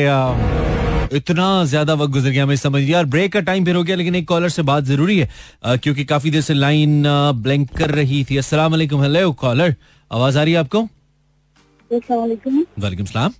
[1.17, 4.15] इतना ज़्यादा वक्त गुजर गया मैं समझ यार ब्रेक का टाइम फिर हो गया लेकिन
[4.15, 5.29] एक कॉलर से बात ज़रूरी है।
[5.63, 7.03] अ, क्योंकि काफ़ी देर से लाइन
[7.43, 9.75] ब्लैंक कर रही थी। अस्सलाम वालेकुम हेलो कॉलर
[10.11, 10.81] आवाज़ आ रही है आपको?
[11.91, 13.33] अस्सलाम वालेकुम सलाम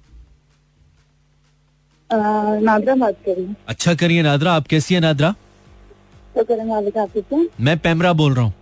[2.63, 5.33] नादरा बात कर रही अच्छा करिए नादरा आप कैसी है नादरा?
[6.35, 7.47] तो हैं?
[7.61, 8.53] मैं पैमरा बोल रहा हूँ।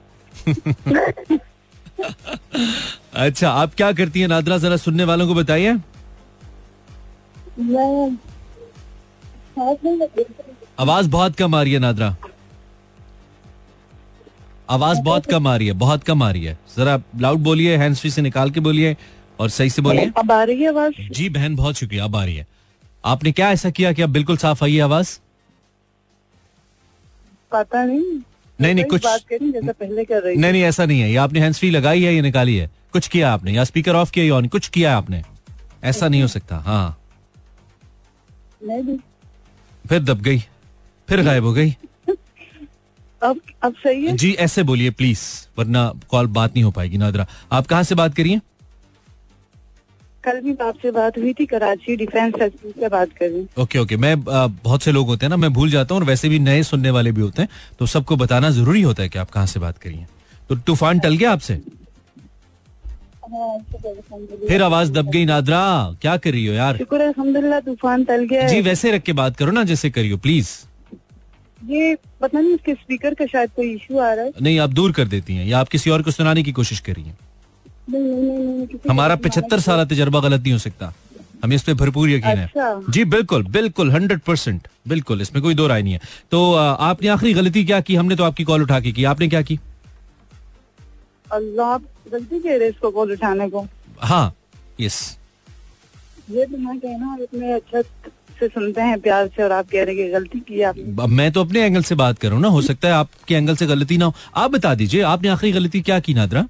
[3.13, 4.27] अच्छा आप क्या करती हैं?
[4.27, 5.73] नादरा जरा सुनने वालों को बताइए।
[7.59, 8.17] मैं
[10.79, 12.15] आवाज़ बहुत कम आ रही है नादरा।
[14.69, 17.95] आवाज़ बहुत कम आ रही है बहुत कम आ रही है। जरा लाउड बोलिए हैंड
[17.95, 18.95] फ्री से निकाल के बोलिए
[19.39, 20.93] और सही से बोलिए। अब आ रही है आवाज़?
[21.11, 22.47] जी बहन बहुत शुक्रिया अब आ रही है।
[23.05, 25.19] आपने क्या ऐसा किया कि अब बिल्कुल साफ़ आई है आवाज़?
[27.51, 28.19] पता नहीं।
[28.61, 31.39] नहीं नहीं कुछ बात करी पहले कर रही नहीं नहीं ऐसा नहीं है। ये आपने
[31.39, 33.51] हैंड फ्री लगाई है ये निकाली है। कुछ किया आपने?
[33.51, 35.23] या स्पीकर ऑफ़ किया या ऑन कुछ किया आपने?
[35.83, 36.97] ऐसा नहीं हो सकता हाँ।
[39.89, 40.39] फिर दब गई।
[41.09, 41.75] फिर गायब हो गई।
[43.23, 44.17] अब अब सही है?
[44.17, 45.19] जी ऐसे बोलिए प्लीज़
[45.57, 48.41] वरना कॉल बात नहीं हो पाएगी नादरा। आप कहाँ से बात करिए?
[50.23, 53.97] कल भी आपसे बात हुई थी कराची डिफेंस सर्विस से बात कर रही ओके ओके।
[53.97, 56.39] मैं आ, बहुत से लोग होते हैं ना मैं भूल जाता हूँ और वैसे भी
[56.39, 59.45] नए सुनने वाले भी होते हैं तो सबको बताना ज़रूरी होता है कि आप कहाँ
[59.47, 60.05] से बात करिए।
[60.49, 61.55] तो तूफ़ान टल गया आपसे?
[64.47, 65.61] फिर आवाज़ दब गई नादरा
[66.01, 66.77] क्या कर रही हो यार?
[66.77, 70.49] शुक्र अलहमदुल्ला तूफ़ान टल गया जी वैसे रख के बात करो ना जैसे करियो प्लीज़
[71.71, 74.91] ये पता नहीं उसके स्पीकर का शायद कोई इशू आ रहा है। नहीं आप दूर
[74.91, 77.13] कर देती हैं या आप किसी और को सुनाने की कोशिश करिए
[78.89, 80.93] हमारा पिछहत्तर की- साल तजर्बा गलत नहीं हो सकता।
[81.43, 85.55] हमें इस पे भरपूर यकीन है। अच्छा। जी बिल्कुल बिल्कुल हंड्रेड परसेंट बिल्कुल इसमें कोई
[85.55, 85.99] दो राय नहीं है।
[86.31, 87.95] तो आपने आखिरी गलती क्या की?
[87.95, 89.59] हमने तो आपकी कॉल उठा के की। आपने क्या की?
[91.31, 91.77] अल्लाह
[92.11, 93.67] गलती कह रहे इसको कॉल उठाने को।
[93.99, 94.35] हाँ
[94.79, 95.17] यस
[96.31, 97.81] ये तो मैं कहना इतने अच्छा
[98.39, 101.31] से सुनते हैं प्यार से और आप कह रहे हैं कि गलती की आपने। मैं
[101.31, 103.65] तो अपने एंगल से बात कर रहा हूँ ना हो सकता है आपके एंगल से
[103.65, 106.47] गलती ना हो। आप बता दीजिए आपने आखिरी गलती क्या की नादरा?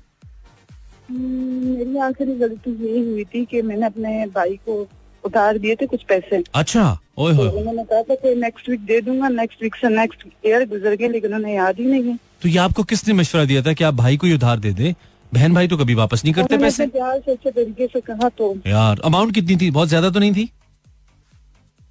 [1.11, 4.81] मेरी आखिरी गलती यही हुई थी कि मैंने अपने भाई को
[5.23, 6.83] उधार दिए थे कुछ पैसे। अच्छा
[7.17, 10.65] ओए तो उन्होंने कहा था कि नेक्स्ट वीक दे दूँगा नेक्स्ट वीक से नेक्स्ट ईयर
[10.69, 13.73] गुजर गए लेकिन उन्हें याद ही नहीं है। तो ये आपको किसने मशवरा दिया था
[13.73, 14.95] कि आप भाई को ही उधार दे दे?
[15.31, 19.33] बहन भाई तो कभी वापस नहीं करते पैसे। अच्छे तरीके से कहा तो। यार अमाउंट
[19.35, 19.69] कितनी थी?
[19.71, 20.49] बहुत ज़्यादा तो नहीं थी?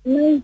[0.07, 0.39] नहीं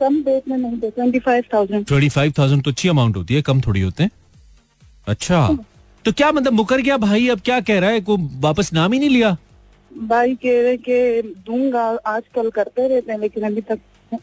[0.00, 3.34] कम रेट में नहीं थे twenty five thousand twenty five thousand तो अच्छी अमाउंट होती
[3.34, 4.10] है कम थोड़ी होते हैं।
[5.06, 5.46] अच्छा।
[6.04, 7.28] तो क्या मतलब मुकर गया भाई?
[7.28, 8.00] अब क्या कह रहा है?
[8.00, 9.36] को वापस नाम ही नहीं लिया?
[9.90, 13.78] भाई कह रहे कि दूँगा आजकल करते रहते हैं लेकिन अभी तक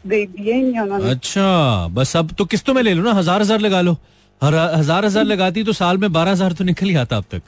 [0.06, 3.40] दे दिए ही नहीं उन्होंने। अच्छा बस अब तो किस्तों में ले लो ना हज़ार
[3.42, 3.96] हज़ार लगा लो।
[4.42, 7.42] हर हज़ार हज़ार लगाती तो साल में बारह हज़ार तो निकल ही आता अब तक।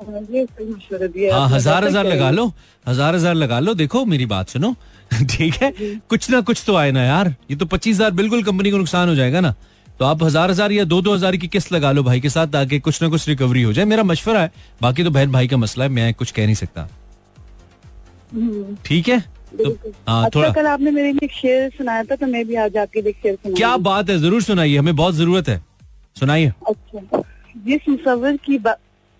[0.00, 2.46] हाँ, दिया हाँ। हज़ार हज़ार लगा लो
[2.84, 4.74] हज़ार हज़ार लगा लो। देखो मेरी बात सुनो।
[5.30, 5.72] ठीक है?
[6.10, 9.08] कुछ ना कुछ तो आए ना यार। ये तो पच्चीस हज़ार बिल्कुल कंपनी को नुकसान
[9.08, 9.54] हो जाएगा ना।
[10.00, 12.46] तो आप हज़ार हज़ार या दो दो हज़ार की किस्त लगा लो भाई के साथ
[12.52, 14.50] ताकि कुछ ना कुछ रिकवरी हो जाए। मेरा मशवरा है
[14.82, 16.88] बाकी तो बहन भाई का मसला है मैं कुछ कह नहीं सकता।
[18.32, 19.18] हम्म, ठीक है?
[19.20, 22.54] तो बिल्कुल। हाँ अच्छा थोड़ा कल आपने मेरे लिए शेर सुनाया था तो मैं भी
[22.56, 25.60] आज आपके लिए शेर सुना क्या बात है ज़रूर सुनाइए हमें बहुत ज़रूरत है।
[26.16, 27.22] सुनाइए। अच्छा
[27.58, 28.58] जिस मुसव्विर की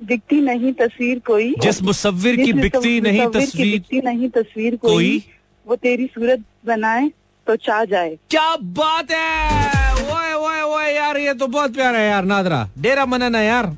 [0.01, 5.23] दिखती नहीं तस्वीर कोई जिस मुसव्विर की बिकती नहीं तस्वीर दिखती नहीं तस्वीर कोई
[5.67, 7.11] वो तेरी सूरत बनाए
[7.47, 9.80] तो चाह जाए। क्या बात है!
[10.11, 13.77] ओए ओए ओए यार ये तो बहुत प्यारा है यार नादरा। डेरा मनना यार।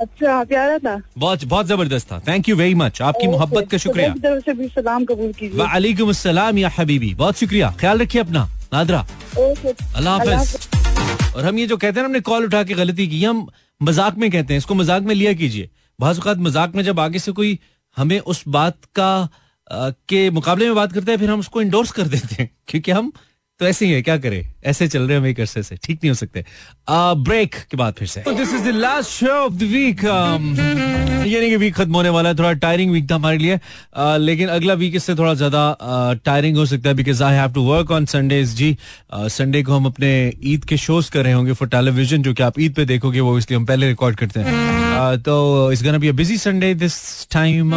[0.00, 4.08] अच्छा प्यारा था बहुत बहुत ज़बरदस्त था। थैंक यू वेरी मच आपकी मोहब्बत का शुक्रिया।
[4.08, 8.20] तो तरफ़ से भी सलाम कबूल कीजिए। वालेकुम अस्सलाम या हबीबी। बहुत शुक्रिया। ख्याल रखिए
[8.20, 9.04] अपना। नादरा।
[9.38, 13.24] अल्लाह हाफिज। और हम ये जो कहते हैं ना हमने कॉल उठा के गलती की
[13.24, 13.46] हम
[13.80, 17.32] मज़ाक में कहते हैं। इसको मज़ाक में लिया कीजिए। बाज़ मज़ाक में जब आगे से
[17.32, 17.58] कोई
[17.96, 19.28] हमें उस बात का
[20.08, 23.12] के मुकाबले में बात करता है फिर हम उसको इंडोर्स कर देते हैं। क्योंकि हम
[23.60, 24.44] तो ऐसे ही है क्या करे?
[24.66, 26.44] ऐसे चल रहे हम एक अरसे से। ठीक नहीं हो सकते।
[26.90, 30.04] ब्रेक uh, के बाद फिर से। This is the last show of the week
[31.26, 33.58] यानी कि वीक खत्म होने वाला है थोड़ा टायरिंग वीक था हमारे लिए।
[33.94, 37.52] अ, लेकिन अगला वीक इससे थोड़ा ज़्यादा टायरिंग uh, हो सकता है because I have
[37.52, 38.76] to work on Sundays ji.
[39.14, 40.12] Sunday को हम अपने
[40.44, 43.36] ईद के शोज़ कर रहे होंगे फॉर टेलीविज़न जो कि आप ईद पे देखोगे वो
[43.38, 47.74] इसलिए हम पहले रिकॉर्ड करते हैं। तो इस gonna be busy Sunday this time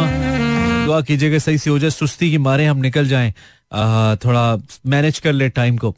[0.90, 3.32] दुआ कीजिएगा, सही से हो जाए सुस्ती की मारे हम निकल जाएँ।
[4.24, 4.44] थोड़ा
[4.86, 5.94] मैनेज कर ले टाइम को।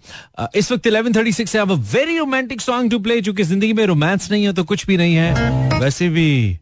[0.56, 4.52] इस वक्त 11:36 है very romantic song to play क्योंकि ज़िंदगी में रोमांस नहीं है
[4.52, 6.58] तो कुछ भी नहीं है। वैसे भी,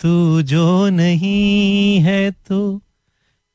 [0.00, 2.60] तू जो नहीं है तो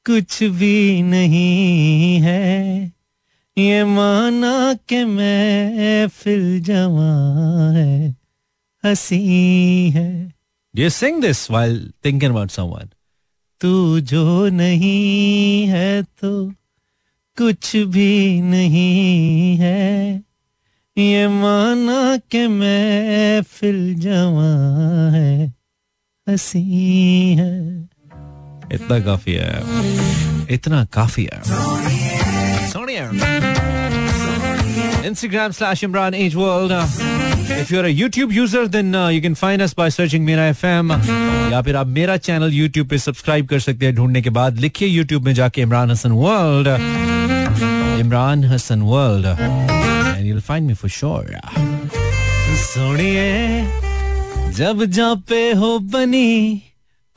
[0.05, 2.91] कुछ भी नहीं है।
[3.57, 7.09] ये माना के मैं फिल जवा
[7.77, 8.15] है,
[8.83, 10.33] हसी है।
[10.73, 12.89] ये sing this while thinking about someone
[13.61, 16.49] तू जो नहीं है तो
[17.37, 20.23] कुछ भी नहीं है।
[20.97, 25.53] ये माना के मैं फिल जवा है
[26.29, 26.61] हसी
[27.39, 27.83] है।
[28.73, 29.63] इतना काफ़ी है।
[30.49, 31.41] इतना काफ़ी है।
[32.69, 33.48] Sonia.
[35.09, 36.71] Instagram slash Imran Age World.
[37.61, 40.91] If you're a YouTube user, then uh, you can find us by searching Mera FM.
[41.51, 44.89] या फिर आप मेरा चैनल YouTube पे सब्सक्राइब कर सकते हैं ढूँढने के बाद लिखिए
[44.97, 46.67] YouTube में जाके Imran Hasan world
[47.99, 51.25] Imran Hasan world and you'll find me for sure.
[52.59, 53.65] सुनिए
[54.57, 56.61] जब जा पे हो बनी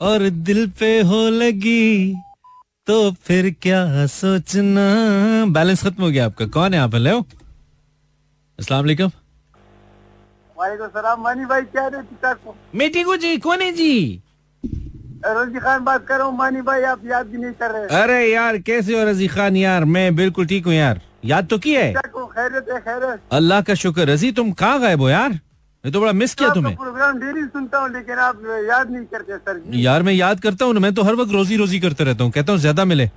[0.01, 2.13] और दिल पे हो लगी
[2.87, 2.95] तो
[3.27, 4.85] फिर क्या सोचना
[5.57, 7.15] बैलेंस खत्म हो गया आपका कौन है आप हेलो
[8.59, 9.11] अस्सलाम वालेकुम
[10.57, 13.93] वालेकुम सलाम मानी भाई क्या पिता को मेटी को जी कौन है जी
[15.27, 18.19] रोजी खान बात कर रहा हूँ मानी भाई आप याद भी नहीं कर रहे अरे
[18.25, 21.91] यार कैसे हो रज़ी खान यार मैं बिल्कुल ठीक हूँ यार याद तो की है
[21.93, 25.31] खैरत है खैरत अल्लाह का शुक्र रज़ी तुम कहाँ गए हो यार
[25.83, 29.37] मैं तो बड़ा मिस किया तुम्हें प्रोग्राम डेली सुनता हूँ लेकिन आप याद नहीं करते
[29.39, 32.23] सर यार मैं याद करता हूँ ना मैं तो हर वक्त रोजी रोजी करते रहता
[32.23, 33.09] हूँ कहता हूँ ज़्यादा मिले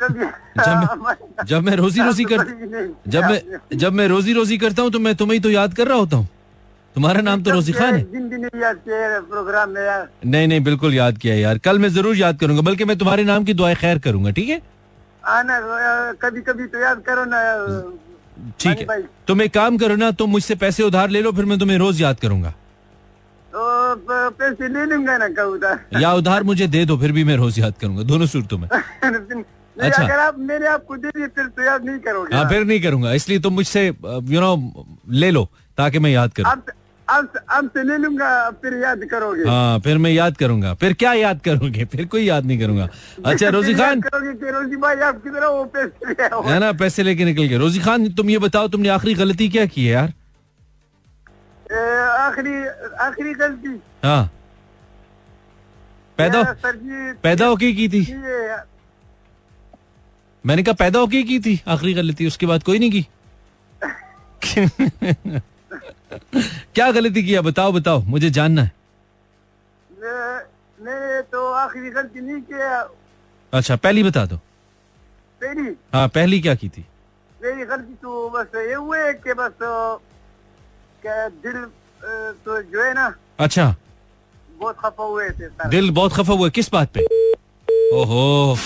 [0.00, 2.44] जब मैं जब मैं रोजी रोजी कर
[3.08, 5.98] जब मैं जब मैं रोजी रोजी करता हूँ तो मैं तुम्हें तो याद कर रहा
[5.98, 6.28] होता हूँ।
[6.96, 11.34] तुम्हारा नाम तो रोजी खान है। नहीं प्रोग्राम में यार नहीं नहीं बिल्कुल याद किया
[11.34, 14.48] यार। कल मैं ज़रूर याद करूँगा बल्कि मैं तुम्हारे नाम की दुआएँ खैर करूँगा ठीक
[14.48, 14.60] है?
[15.24, 15.58] आना
[16.22, 17.40] कभी कभी तो याद करो ना
[18.60, 21.58] ठीक है। तुम एक काम करो ना तुम मुझसे पैसे उधार ले लो फिर मैं
[21.58, 22.54] तुम्हें रोज याद करूँगा।
[23.52, 25.78] तो पैसे ले लूँगा ना कब उधर?
[26.00, 28.68] या उधार मुझे दे दो फिर भी मैं रोज याद करूँगा। दोनों सूरतों में।
[29.80, 32.80] अच्छा। अगर आप मेरे आपको दे दिए फिर तो याद नहीं करोगे हाँ फिर नहीं
[32.82, 34.54] करूँगा। इसलिए तुम मुझसे यू नो
[35.12, 36.66] ले लो ताकि मैं याद करूँ। आप
[37.08, 38.28] आप आपसे ले लूँगा
[38.62, 41.84] फिर याद करोगे। हाँ फिर मैं याद करूँगा। फिर क्या याद करोगे?
[41.94, 42.88] फिर कोई याद नहीं करूँगा।
[43.26, 47.44] अच्छा रोजी खान। करोगे रोजी भाई आप किधर वो पैसे है ना पैसे लेके निकल
[47.44, 50.12] गए। रोजी खान तुम ये बताओ तुमने आखिरी गलती क्या की है यार?
[51.74, 52.54] आखिरी
[53.00, 54.30] आखिरी गलती। हाँ।
[56.18, 56.42] पैदा
[57.22, 58.02] पैदा होके की थी?
[60.46, 63.06] मैंने कहा पैदा होके की थी आखिरी गलती उसके बाद कोई नहीं की।
[66.74, 68.72] क्या गलती किया बताओ बताओ मुझे जानना है।
[69.90, 70.44] मैं-
[70.80, 72.88] मैंने तो आखिरी गलती नहीं किया
[73.52, 74.36] अच्छा पहली बता दो।
[75.40, 75.76] पहली?
[75.94, 76.84] हाँ पहली क्या की थी?
[77.42, 79.52] मेरी गलती तो बस ये हुए कि बस
[81.02, 81.64] क्या दिल
[82.44, 83.74] तो जो है ना अच्छा।
[84.58, 87.04] बहुत खफा हुए थे दिल बहुत खफा हुआ किस बात पे?
[87.98, 88.56] ओहो।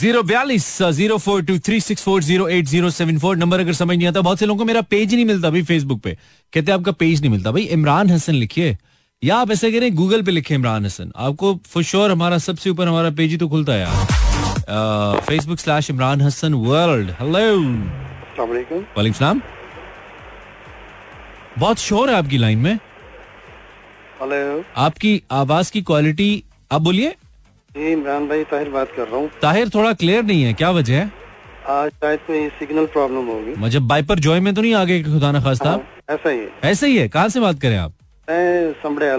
[0.00, 3.36] ज़ीरो बयालीस zero four two three six four zero eight zero seven four.
[3.36, 6.00] Number अगर समझ नहीं आता बहुत से लोगों को मेरा पेज नहीं मिलता भाई फेसबुक
[6.02, 6.16] पे।
[6.52, 8.76] कहते हैं आपका पेज नहीं मिलता। भाई इमरान हसन लिखिए।
[9.22, 12.88] या आप ऐसे करें गूगल पे लिखे इमरान हसन। आपको फॉर श्योर हमारा सबसे ऊपर
[12.88, 17.46] हमारा पेज ही तो खुलता है यार। Facebook slash Imran Hasan world hello
[18.40, 19.40] वालेकुम सलाम।
[21.58, 22.74] बहुत शोर है आपकी लाइन में।
[24.22, 26.32] हेलो आपकी आवाज़ की क्वालिटी
[26.72, 27.14] आप बोलिए।
[27.76, 31.12] इमरान भाई ताहिर बात कर रहा हूँ। ताहिर थोड़ा क्लियर नहीं है क्या वजह है?
[31.68, 35.40] आज शायद कोई सिग्नल प्रॉब्लम होगी। मतलब बाइपर जॉय में तो नहीं आगे खुदा ना
[35.40, 35.78] खास्ता?
[36.10, 37.08] ऐसा ही है। ऐसे ही है?
[37.08, 37.92] कहाँ से बात करें आप?
[38.30, 38.72] मैं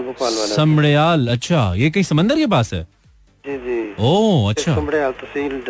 [0.04, 2.82] भोपाल वाला समड़याल अच्छा। ये कहीं समंदर के पास है?
[3.44, 5.62] जी जी। ओ अच्छा। समड़ेयाल तहसील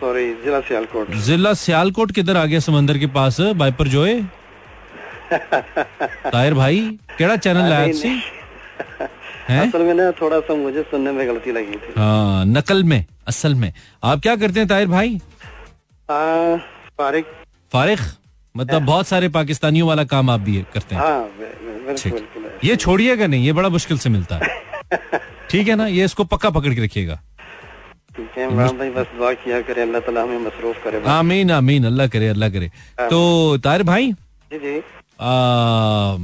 [0.00, 3.40] सॉरी जिला सियालकोट। जिला सियालकोट किधर आ गया समंदर के पास?
[3.40, 4.20] बाइपर जॉय
[5.32, 6.80] ताहिर भाई
[7.18, 7.86] केड़ा चैनल लाया
[9.48, 9.68] हैं?
[9.68, 13.54] असल में ना थोड़ा सा मुझे सुनने में गलती लगी थी। हाँ नकल में असल
[13.54, 13.72] में।
[14.04, 15.20] आप क्या करते हैं ताहिर भाई?
[16.10, 16.56] हाँ
[16.98, 17.26] फारिक
[17.72, 17.98] फारिग?
[18.54, 21.22] मतलब बहुत सारे पाकिस्तानियों वाला काम आप भी करते हैं। हाँ।
[21.86, 24.64] बिल्कुल बिल्कुल। ये छोड़िएगा नहीं ये बड़ा मुश्किल से मिलता है।
[25.50, 25.86] ठीक है ना?
[25.86, 27.20] ये इसको पक्का पकड़ के रखिएगा।
[28.18, 28.46] है
[31.08, 32.70] आमीन आमीन। अल्लाह करे अल्लाह करे।
[33.10, 34.12] तो ताहिर भाई
[34.52, 34.78] जी जी।
[35.20, 36.16] आ,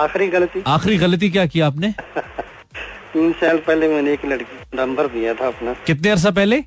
[0.00, 1.94] आखिरी गलती। आखिरी गलती क्या की आपने?
[3.12, 6.60] तीन साल पहले मैंने एक लड़की नंबर दिया था अपना। कितने अरसा पहले?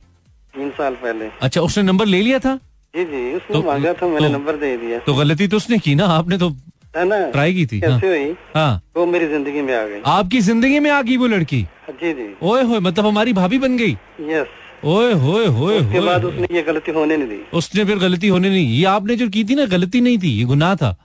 [0.56, 2.56] तीन साल पहले। अच्छा उसने नंबर ले लिया था?
[2.96, 5.78] जी जी उसने तो- मांगा था मैंने तो- नंबर दे दिया। तो गलती तो उसने
[5.78, 6.50] की ना आपने तो
[6.98, 7.32] है ना?
[7.32, 8.36] ट्राई की थी हाँ, कैसे हुई?
[8.56, 11.62] हाँ। वो मेरी ज़िंदगी में आ गई। आपकी ज़िंदगी में आ गई वो लड़की?
[11.90, 13.98] जी जी। ओए होए मतलब हमारी भाभी बन गई?
[14.22, 14.48] यस।
[14.86, 18.50] ओए होए होए उसके बाद उसने ये गलती होने नहीं दी। उसने फिर गलती होने
[18.50, 20.96] नहीं ये आपने जो की थी ना गलती नहीं थी ये गुनाह था।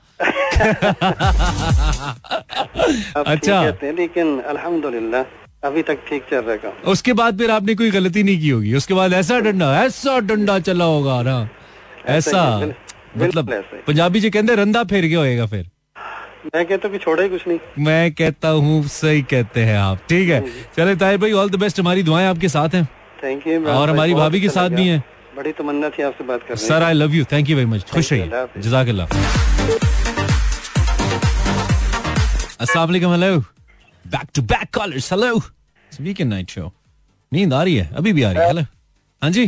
[3.26, 5.22] अच्छा। कहते हैं लेकिन अल्हम्दुलिल्लाह
[5.68, 8.74] अभी तक ठीक चल रहा है उसके बाद फिर आपने कोई गलती नहीं की होगी।
[8.76, 11.36] उसके बाद ऐसा डंडा ऐसा डंडा चला होगा ना।
[12.14, 12.42] ऐसा
[13.18, 13.50] मतलब।
[13.86, 15.64] पंजाबी जी कहते रंदा फेर गया होएगा फिर।
[16.54, 19.98] मैं कहता हूँ कि छोड़ा ही कुछ नहीं। मैं कहता हूँ सही कहते हैं आप।
[20.08, 20.40] ठीक है।
[20.76, 22.84] चले ताहिर भाई ऑल द बेस्ट हमारी दुआएँ आपके साथ हैं।
[23.22, 25.02] थैंक यू और हमारी भाभी के साथ भी हैं।
[25.36, 28.12] बड़ी तमन्ना थी आपसे बात करने sir I love you thank you very much खुश
[28.12, 29.06] रहिए। अल्लाह जजाकल्ला
[32.64, 33.38] अस्सलाम वालेकुम hello
[34.04, 35.36] back to back callers hello
[36.00, 36.70] weekend night show
[37.32, 38.62] नींद आ रही है अभी भी आ रही है हेलो
[39.22, 39.44] हाँ जी?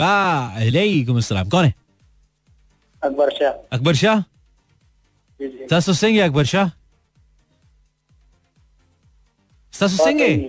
[0.00, 1.74] वालेकुम अस्सलाम कौन है?
[3.02, 4.20] अकबर शाह। अकबर शाह?
[5.40, 6.68] जी जी। सासू सिंह है अकबर शाह?
[9.72, 10.48] सासू सिंह है?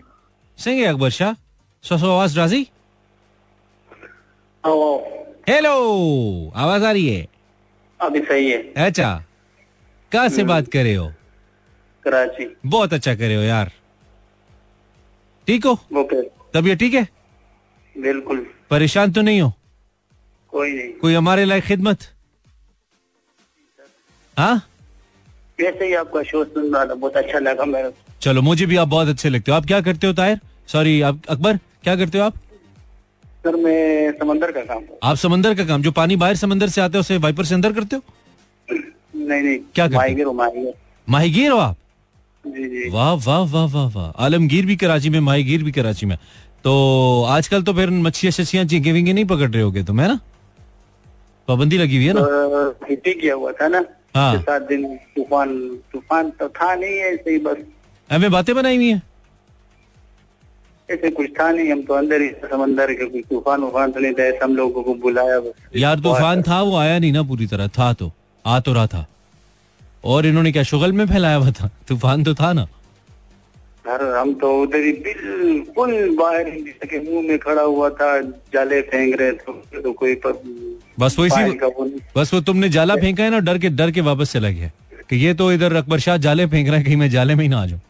[0.57, 1.33] सिंह है अकबर शाह?
[1.83, 2.61] सासू आवाज़ राज़ी?
[5.49, 5.75] हेलो
[6.55, 7.27] आवाज़ आ रही है।
[7.99, 9.09] अभी सही है। अच्छा।
[10.15, 11.11] कहाँ से बात कर रहे हो?
[12.03, 13.71] कराची। बहुत अच्छा कर रहे हो यार।
[15.47, 15.71] ठीक हो?
[15.97, 16.21] ओके।
[16.53, 17.07] तबीयत ठीक है?
[17.95, 19.51] बिल्कुल। परेशान तो नहीं हो?
[20.53, 22.07] कोई नहीं। कोई हमारे लायक खिदमत?
[24.37, 24.55] हाँ?
[25.61, 28.87] वैसे ही आपका शो सुन रहा था बहुत अच्छा लगा मेरे चलो मुझे भी आप
[28.87, 30.39] बहुत अच्छे लगते हो। आप क्या करते हो ताहिर?
[30.67, 32.35] सॉरी आप अकबर क्या करते हो आप?
[33.43, 36.97] सर मैं समंदर का काम आप समंदर का काम जो पानी बाहर समंदर से आते
[36.97, 38.01] हो उसे वाइपर से अंदर करते हो?
[39.25, 39.87] नहीं नहीं। क्या?
[39.89, 40.73] माहिर
[41.07, 41.77] माहीगीर हो आप?
[42.93, 46.17] वाह वाह वाह वाह वाह। आलमगीर भी कराची में माहीगीर भी कराची में।
[46.63, 46.73] तो
[47.29, 50.19] आजकल तो फिर मच्छियाँ शच्छियाँ झींगे विंगे नहीं पकड़ रहे होगे तुम है ना?
[51.47, 52.21] पाबंदी लगी हुई है ना?
[52.85, 53.83] खेती किया हुआ था ना
[54.15, 54.85] हाँ। सात दिन
[55.15, 55.57] तूफ़ान
[55.93, 57.57] तूफ़ान तो था नहीं ऐसे ही बस।
[58.09, 59.01] हमें बातें बनाई हुई है।
[60.89, 64.13] ऐसे कुछ था नहीं हम तो अंदर ही समंदर के कोई तूफ़ान वूफान तो नहीं
[64.13, 67.47] था ऐसे हम लोगों को बुलाया। बस यार तूफ़ान था वो आया नहीं ना पूरी
[67.47, 68.11] तरह था तो
[68.45, 69.05] आ तो रहा था।
[70.05, 71.69] और इन्होंने क्या शुगल में फैलाया हुआ था?
[71.87, 72.67] तूफ़ान तो था ना।
[73.85, 76.49] हम तो उधर ही बिल्कुल बाहर
[76.85, 78.19] के मुँह में खड़ा हुआ था
[78.53, 80.33] जाले फेंक रहे थे तो कोई पर,
[80.99, 81.43] बस वो इसी।
[82.15, 84.71] बस वो तुमने जाला फेंका है ना डर के डर के वापस चला गया।
[85.09, 87.49] कि ये तो इधर अकबर शाह जाले फेंक रहा है कहीं मैं जाले में ही
[87.49, 87.81] ना आ जाऊँ।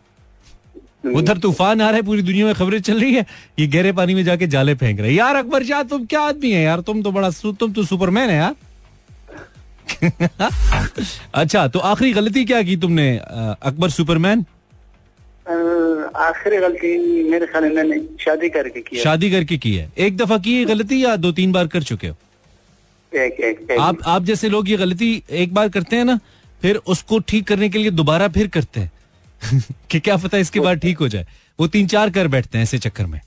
[1.15, 3.25] उधर तूफ़ान आ रहा है पूरी दुनिया में खबरें चल रही है
[3.60, 6.63] ये गहरे पानी में जाके जाले फेंक रहे यार अकबर शाह तुम क्या आदमी है
[6.63, 6.82] यार?
[6.82, 8.56] तुम तो बड़ा तुम तो सुपरमैन है यार।
[11.34, 14.45] अच्छा तो आखिरी गलती क्या की तुमने अकबर सुपरमैन?
[16.15, 20.38] आखिरी गलती मेरे ख्याल में मैंने शादी करके किया शादी करके की है। एक दफ़ा
[20.38, 22.15] की है गलती या दो तीन बार कर चुके हो?
[23.12, 26.19] एक एक, एक। आप आप जैसे लोग ये गलती एक बार करते हैं ना
[26.62, 28.91] फिर उसको ठीक करने के लिए दोबारा फिर करते हैं।
[29.91, 31.26] कि क्या पता इसके बाद ठीक हो जाए।
[31.60, 33.19] वो तीन चार कर बैठते हैं ऐसे चक्कर में।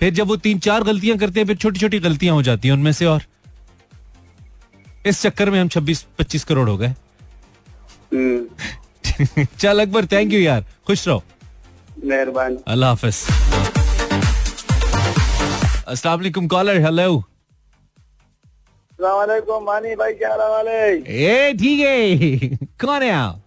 [0.00, 2.74] फिर जब वो तीन चार गलतियाँ करते हैं फिर छोटी छोटी गलतियाँ हो जाती हैं
[2.74, 3.22] उनमें से और।
[5.06, 6.88] इस चक्कर में हम 26 25 करोड़ हो गए।
[8.14, 11.22] हम्म, चल अकबर थैंक यू यार। खुश रहो।
[12.04, 13.24] मेहरबानी। अल्लाह हाफिज।
[15.88, 17.20] अस्सलाम वालेकुम कॉलर हेलो
[19.60, 20.72] मानी भाई क्या हाल वाले
[21.26, 23.40] ए ठीक है। कौन है आप?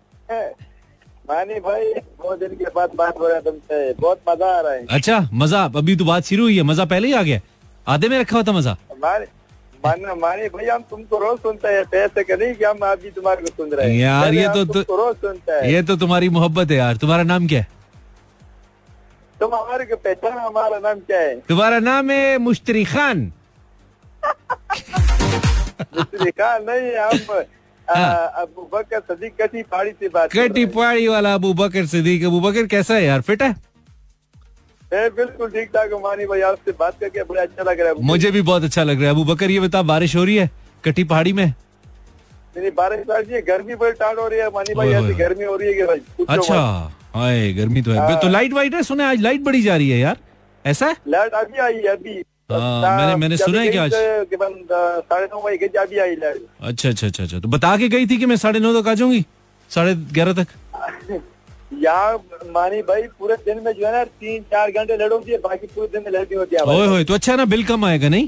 [1.30, 4.74] मानी भाई दो दिन के बाद बात हो रहा है तुमसे। बहुत मज़ा आ रहा
[4.74, 7.40] है। अच्छा मज़ा अभी तो बात शुरू हुई है मज़ा पहले ही आ गया।
[7.88, 8.76] आधे में रखा हुआ था मज़ा।
[9.86, 13.42] मानी मानी भाई हम तुमको रोज सुनते हैं पैसे का नहीं कि हम अभी तुम्हारे
[13.42, 16.72] को सुन रहे हैं। यार, ये तो- तो- रोज सुनते हैं। ये तो तुम्हारी मोहब्बत
[16.72, 17.68] है यार। तुम्हारा नाम क्या है?
[19.40, 21.40] तुम हमारे को पहचान हमारा नाम क्या है?
[21.40, 23.34] तुम्हारा नाम है मुश्तरी खान।
[25.98, 27.44] मुश्तरी खान नहीं हम
[28.42, 32.40] अबू बकर सदीक कटी पहाड़ी से बात कटी हैं। पहाड़ी वाला अबू बकर सिद्दीक अबू
[32.40, 33.22] बकर कैसा है यार?
[33.22, 33.71] फिट है?
[34.92, 38.32] बिल्कुल ठीक ठाक हूँ मानी भाई आपसे बात करके बड़ा अच्छा लग रहा है। मुझे
[38.32, 40.50] भी बहुत अच्छा लग रहा है। अबू बकर ये बता बारिश हो रही है
[40.86, 41.46] कटी पहाड़ी में?
[42.58, 45.56] मेरी बारिश आ रही गर्मी बड़ी टाट हो रही है मानी भाई ऐसी गर्मी हो
[45.56, 46.60] रही है कि भाई अच्छा
[47.16, 50.00] हाय गर्मी तो है। तो लाइट वाइट है सुना आज लाइट बड़ी जा रही है
[50.00, 50.18] यार।
[50.66, 50.96] ऐसा है?
[51.08, 55.68] लाइट अभी आई है अभी। हाँ, मैंने- मैंने सुना है कि आज- साढ़े नौ बजे
[55.80, 58.60] अभी आई लाइट अच्छा अच्छा अच्छा अच्छा। तो बता के गई थी कि मैं साढ़े
[58.60, 59.26] नौ तक आ जाऊँगी?
[59.72, 60.48] साढ़े ग्यारह तक?
[61.72, 62.14] यहाँ
[62.54, 65.68] मानी भाई पूरे दिन में जो है ना तीन चार घंटे लड़ होती है बाकी
[65.68, 68.28] पूरे दिन में लड़ती होती है ओए होए तो अच्छा ना बिल कम आएगा नहीं?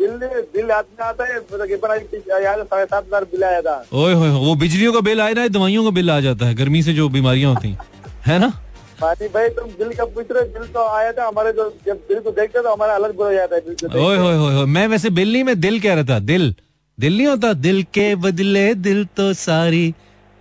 [0.00, 0.10] बिल
[0.54, 4.54] बिल आता है आज यहाँ से साढ़े सात हज़ार बिल आया था। ओए होए वो
[4.56, 7.54] बिजलियों का बिल आए ना दवाइयों का बिल आ जाता है गर्मी से जो बीमारियाँ
[7.54, 7.78] होती हैं।
[8.26, 8.48] है ना?
[9.02, 12.20] मानी भाई तुम बिल कब पूछ रहे बिल तो आया था हमारे जो जब बिल
[12.20, 15.10] को देखते तो हमारा अलग बुरा हो जाता है को ओए होए होए मैं वैसे
[15.18, 16.54] बिल नहीं मैं दिल कह रहा था दिल।
[16.98, 19.92] दिल नहीं होता दिल के बदले दिल तो सारी।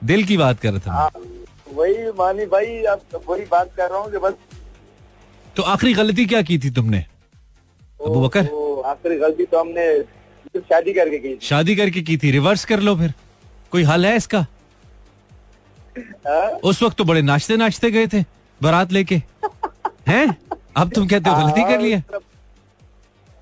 [0.02, 1.10] दिल की बात कर रहा था हाँ,
[1.78, 4.34] वही मानी भाई अब वही बात कर रहा हूँ कि बस
[5.58, 7.00] तो आखिरी गलती क्या की थी तुमने?
[8.06, 8.46] अबू बकर?
[8.90, 9.86] आखिरी गलती तो हमने
[10.60, 13.14] शादी करके की थी। शादी करके की थी। रिवर्स कर लो फिर।
[13.72, 14.46] कोई हल है इसका?
[16.28, 16.48] हाँ?
[16.64, 18.24] उस वक्त तो बड़े नाचते नाचते गए थे
[18.62, 19.16] बारात लेके।
[20.08, 20.28] हैं?
[20.78, 22.00] अब तुम कहते हो गलती कर लिया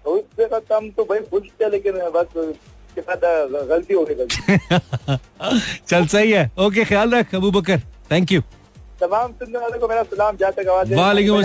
[0.05, 0.17] तो
[0.59, 1.19] तो हम तो भाई
[1.69, 2.55] लेकिन बस
[3.69, 5.17] गलती हो गई
[5.87, 8.41] चल सही है। ओके ख्याल रख अबू बकर। थैंक यू
[9.01, 11.41] तमाम सुनने वालों को मेरा सलाम जहाँ तक आवाज़ वालेकुम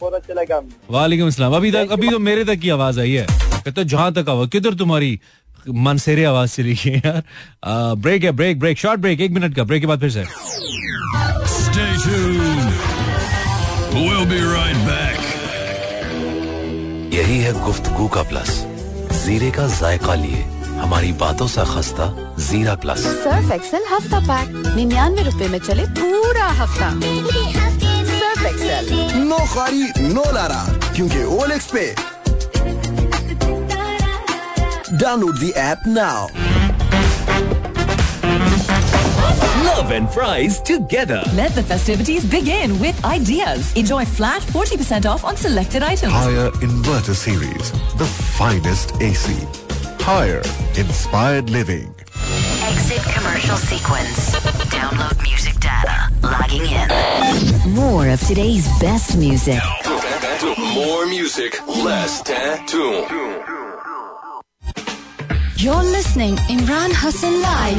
[0.00, 0.60] बहुत अच्छा लगा।
[0.90, 4.28] वालेकुम अस्सलाम अभी तक अभी तो मेरे तक की आवाज़ आई है। कहते जहाँ तक
[4.28, 5.18] आवाज़ किधर तुम्हारी
[5.68, 7.22] मनसेरे आवाज़ चली गई यार?
[7.96, 10.24] ब्रेक है ब्रेक ब्रेक शॉर्ट ब्रेक एक मिनट का ब्रेक के बाद फिर से।
[13.94, 15.18] We'll be right back.
[17.14, 18.50] यही है गुफ्तगू का प्लस
[19.24, 20.44] जीरे का जायका लिए।
[20.82, 22.06] हमारी बातों सा खस्ता
[22.48, 26.90] जीरा प्लस सर्फ एक्सेल हफ़्ता पैक निन्यानवे रुपए में चले पूरा हफ़्ता
[28.12, 28.90] सर्फ एक्सेल
[29.28, 30.62] नो खारी नो लारा
[30.96, 31.84] क्योंकि ओलेक्स पे
[35.02, 36.50] download the app now
[39.64, 41.18] Love and fries together.
[41.36, 43.72] Let the festivities begin with ideas.
[43.82, 46.12] Enjoy flat 40% off on selected items.
[46.12, 47.72] Higher Inverter Series,
[48.04, 48.08] the
[48.38, 49.36] finest AC.
[50.04, 50.42] Higher
[50.76, 51.94] inspired living.
[52.66, 54.34] Exit commercial sequence.
[54.66, 56.10] Download music data.
[56.24, 57.72] Logging in.
[57.72, 59.62] More of today's best music.
[60.74, 63.06] More music, less tattoo.
[65.56, 67.78] You're listening Imran Hassan Live.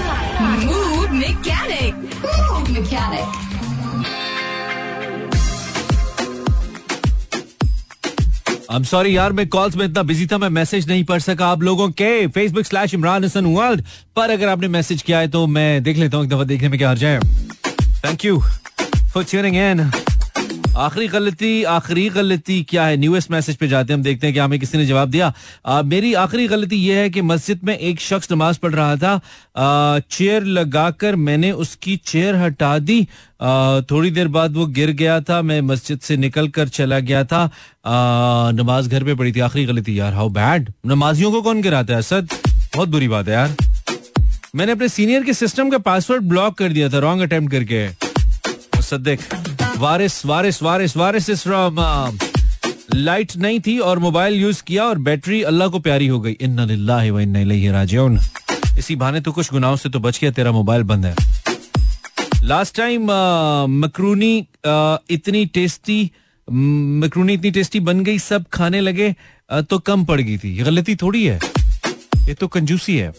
[0.66, 1.94] Mood mechanic.
[2.24, 3.53] Mood mechanic.
[8.74, 11.48] I am sorry यार, मैं calls में इतना busy था, मैं message नहीं पढ़ सका।
[11.48, 13.84] आप लोगों के Facebook slash Imran Hasan world
[14.16, 16.78] पर अगर आपने मैसेज किया है तो मैं देख लेता हूँ एक दफ़ा देखने में
[16.78, 17.20] क्या हर्ज जाए
[18.06, 18.40] thank you
[19.14, 19.90] for tuning in
[20.78, 22.98] आखिरी गलती आखिरी गलती क्या है?
[22.98, 25.34] न्यूएस्ट मैसेज पे जाते हैं हम देखते हैं कि हमें किसी ने जवाब दिया।
[25.66, 30.00] आ, मेरी आखिरी गलती यह है कि मस्जिद में एक शख्स नमाज़ पढ़ रहा था।
[30.12, 33.08] चेयर लगाकर मैंने उसकी चेयर हटा दी।
[33.42, 37.24] आ, थोड़ी देर बाद वो गिर गया था। मैं मस्जिद से निकल कर चला गया
[37.24, 37.44] था।
[37.86, 41.94] आ, नमाज़ घर पे पड़ी थी। आखिरी गलती यार हाउ बैड नमाजियों को कौन गिराता
[41.94, 42.30] है असद
[42.76, 43.56] बहुत बुरी बात है यार।
[44.56, 47.90] मैंने अपने सीनियर के सिस्टम का पासवर्ड ब्लॉक कर दिया था रॉन्ग अटेम्प्ट करके।
[48.82, 49.20] Siddique
[49.78, 51.76] Waris Waris Waris Waris is from
[52.96, 57.70] light नहीं थी और मोबाइल यूज़ किया और बैटरी अल्लाह को प्यारी हो गई। इलैहि
[57.72, 58.20] राजिऊन।
[58.80, 61.16] इसी बहाने तो कुछ गुनाहों से तो बच गया तेरा मोबाइल बंद है।
[62.44, 63.08] लास्ट टाइम
[63.80, 64.36] मकरूनी
[65.12, 66.00] इतनी टेस्टी
[66.48, 69.16] मकरूनी इतनी टेस्टी बन गई सब खाने लगे
[69.50, 71.40] uh, तो कम पड़ गई थी। ये गलती थोड़ी है।
[72.28, 73.14] ये तो कंजूसी है।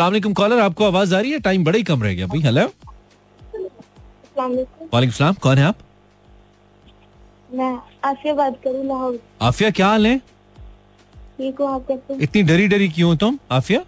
[0.00, 1.38] वालेकुम कॉलर आपको आवाज़ आ रही है?
[1.38, 2.70] टाइम बड़ा ही कम रह गया भाई। हेलो
[4.40, 5.78] वालेकुम सलाम कौन है आप?
[7.54, 7.72] मैं
[8.04, 10.18] आसिया बात करूँ लाहौर आफिया क्या हाल है?
[11.38, 13.84] ठीक हूँ आप कैसे इतनी डरी डरी क्यों तुम आफिया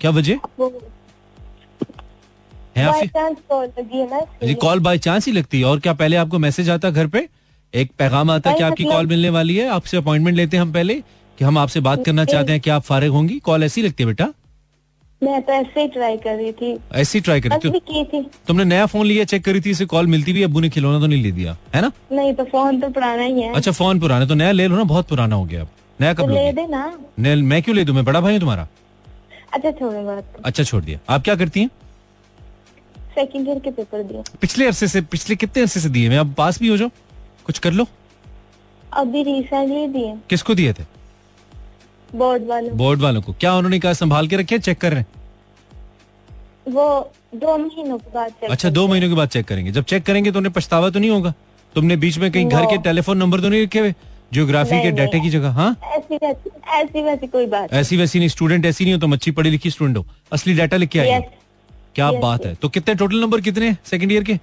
[0.00, 0.38] क्या वजह?
[2.76, 6.90] है Afia ji call by chance ही लगती है। और क्या पहले आपको मैसेज आता
[6.90, 7.28] घर पे?
[7.74, 10.62] एक पैगाम आता है कि आपकी मतलब- कॉल मिलने वाली है आपसे अपॉइंटमेंट लेते हैं
[10.62, 10.94] हम पहले
[11.38, 14.06] कि हम आपसे बात करना चाहते हैं कि आप फारिग होंगी। कॉल ऐसी लगती है
[14.06, 14.28] बेटा।
[15.22, 17.70] मैं तो ऐसे ही ट्राई कर रही थी। ऐसी ट्राई करी बस थी?
[17.70, 20.68] की थी। तुमने नया फ़ोन लिया चेक करी थी इसे कॉल मिलती भी अब्बू ने
[20.68, 21.92] खिलौना तो नहीं ले दिया है ना?
[22.12, 24.84] नहीं तो फ़ोन तो पुराना ही है। अच्छा फ़ोन पुराना तो नया ले लो ना
[24.84, 25.68] बहुत पुराना हो गया अब।
[26.00, 28.40] नया तो कब ले लोगे दे नया- मैं क्यों ले दूँ मैं बड़ा भाई हूँ
[28.40, 28.68] तुम्हारा?
[29.52, 31.66] अच्छा छोड़ो बात। अच्छा छोड़ दिया। आप क्या करती है?
[32.98, 36.34] सेकंड ईयर के पेपर दिए। पिछले अरसे से पिछले कितने अरसे से दिए मैं अब
[36.34, 36.88] पास भी हो जाओ
[37.44, 37.86] कुछ कर लो।
[38.92, 40.95] अभी रिसेंटली दिए। किसको दिए थे?
[42.14, 45.06] बोर्ड वालों बोर्ड वालों को। क्या उन्होंने कहा संभाल के रखे चेक कर रहे हैं?
[46.66, 50.32] वो दो महीनों के बाद अच्छा दो महीनों के बाद चेक करेंगे। जब चेक करेंगे
[50.32, 51.34] तो उन्हें पछतावा तो नहीं होगा?
[51.74, 53.94] तुमने बीच में कहीं घर के टेलीफोन नंबर तो नहीं रखे हुए?
[54.32, 55.76] जियोग्राफी के डाटे की जगह हाँ?
[55.86, 59.30] ऐसी वैसी ऐसी वैसी कोई बात ऐसी वैसी नहीं स्टूडेंट ऐसी नहीं हो तुम अच्छी
[59.30, 61.20] पढ़ी लिखी स्टूडेंट हो। असली डाटा लिख के आई
[61.94, 64.38] क्या बात है। तो कितने टोटल नंबर कितने सेकंड ईयर के?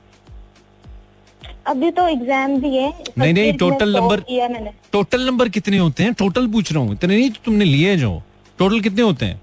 [1.67, 6.13] अभी तो एग्ज़ाम दिए नहीं, नहीं, number- किया मैंने। टोटल नंबर कितने होते हैं?
[6.13, 8.21] टोटल पूछ रहा हूँ। इतने नहीं तुमने लिए जो।
[8.57, 9.41] टोटल कितने होते हैं?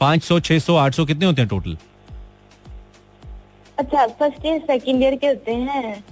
[0.00, 1.76] पाँच सौ छह सौ आठ सौ कितने होते हैं टोटल
[3.78, 6.04] अच्छा फ़र्स्ट ईयर सेकंड ईयर के होते हैं।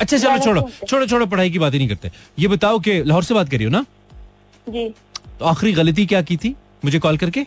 [0.00, 3.02] अच्छा चलो छोड़ो हैं। छोड़ो छोड़ो पढ़ाई की बात ही नहीं करते। ये बताओ कि
[3.04, 3.84] लाहौर से बात करी हो ना?
[4.68, 4.94] जी।
[5.38, 6.56] तो आखिरी गलती क्या की थी?
[6.84, 7.46] मुझे कॉल करके?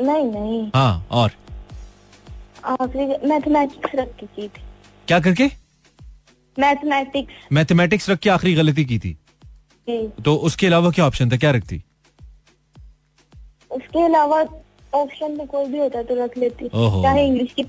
[0.00, 1.30] नहीं नहीं। हाँ और?
[2.64, 4.50] आखिरी मैथमेटिक्स रख की थी।
[5.08, 5.46] क्या करके?
[6.58, 9.12] मैथमेटिक्स मैथमेटिक्स रख के आखिरी गलती की थी।
[9.88, 11.36] जी। तो उसके अलावा क्या ऑप्शन था?
[11.36, 11.82] क्या रखती?
[13.70, 14.44] उसके अलावा
[14.94, 17.62] ऑप्शन में कोई भी होता तो रख लेती। चाहे इंग्लिश की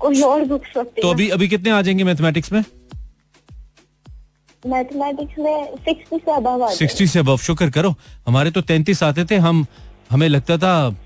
[0.00, 2.64] कोई और बुक्स रखती तो अभी अभी कितने आ जाएँगे मैथमेटिक्स में?
[4.66, 7.94] मैथमेटिक्स में सिक्सटी से अबव सिक्सटी से अबव शुक्र करो।
[8.26, 9.66] हमारे तो तैंतीस आते थे। हम
[10.10, 10.96] हमें लगता था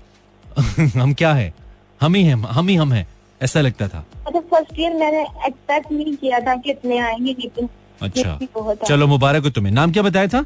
[1.01, 1.53] हम क्या है?
[2.01, 3.07] हम ही हैं हम ही हम हैं
[3.41, 7.69] ऐसा लगता था। अच्छा फ़र्स्ट ईयर मैंने एक्सपेक्ट नहीं किया था कि इतने आएँगे लेकिन
[8.01, 8.39] अच्छा।
[8.87, 10.45] चलो मुबारक हो तुम्हें। नाम क्या बताया था?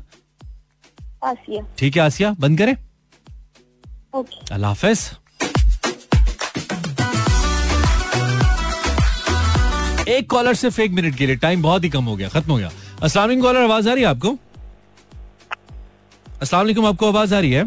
[1.23, 2.75] आसिया। ठीक है आसिया। बंद करें।
[4.13, 5.09] ओके। अल्लाह हाफिज।
[10.09, 12.57] एक कॉलर सिर्फ़ एक मिनट के लिए। टाइम बहुत ही कम हो गया खत्म हो
[12.57, 12.69] गया।
[13.03, 14.37] वालेकुम कॉलर आवाज़ आ रही है आपको?
[16.41, 17.63] अस्सलाम वालेकुम आपको आवाज़ आ रही है?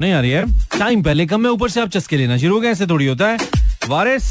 [0.00, 0.44] नहीं आ रही है?
[0.78, 3.28] टाइम पहले कम है ऊपर से आप चस्के लेना। शुरू हो गए ऐसे थोड़ी होता
[3.28, 3.55] है।
[3.88, 4.24] Waris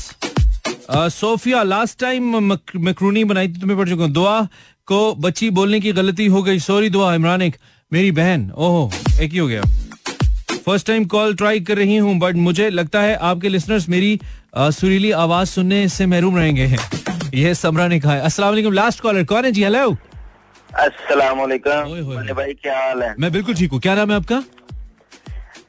[0.92, 4.42] Sofia last time macaroni बनाई थी तुम्हें पढ़ चुका हूँ। दुआ
[4.88, 7.56] को बच्ची बोलने की गलती हो गई। सॉरी दुआ इमरान एक
[7.92, 8.92] मेरी बहन। ओहो
[9.22, 9.62] एक ही हो गया।
[10.66, 14.20] फ़र्स्ट टाइम कॉल ट्राई कर रही हूँ बट मुझे लगता है आपके लिसनर्स मेरी
[14.58, 16.76] सुरीली आवाज़ सुनने से महरूम रहेंगे।
[17.34, 19.52] यह समरा ने कहा है। वालेकुम लास्ट कॉलर कौन है?
[19.52, 19.90] जी हेलो
[20.70, 23.14] अस्सलाम भाई क्या हाल है?
[23.20, 24.44] मैं बिल्कुल ठीक हूँ। क्या नाम है आपका?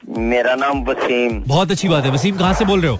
[0.09, 2.99] मेरा नाम वसीम। बहुत अच्छी बात है। वसीम कहाँ से बोल रहे हो?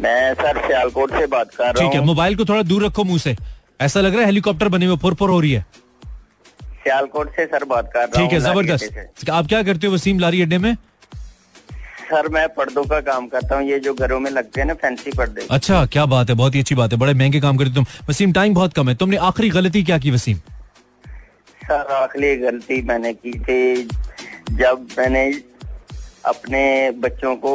[0.00, 3.04] मैं सर सियालकोट से बात कर रहा हूँ ठीक है मोबाइल को थोड़ा दूर रखो
[3.04, 3.36] मुँह से।
[3.80, 5.64] ऐसा लग रहा है हेलीकॉप्टर बने हुए फुर फुर हो रही है।
[6.82, 10.18] सियालकोट से सर बात कर रहा हूँ ठीक है। ज़बरदस्त। आप क्या करते हो वसीम
[10.18, 10.74] लारी अड्डे में?
[12.10, 15.10] सर मैं पर्दों का काम करता हूँ ये जो घरों में लगते हैं ना फैंसी
[15.16, 17.74] पर्दे। अच्छा क्या बात है बहुत ही अच्छी बात है बड़े महँगे काम करते हो
[17.74, 20.38] तुम। वसीम टाइम बहुत कम है तुमने आखिरी गलती क्या की वसीम?
[21.60, 23.88] सर आखिरी गलती मैंने की थी
[24.52, 25.24] जब मैंने
[26.26, 27.52] अपने बच्चों को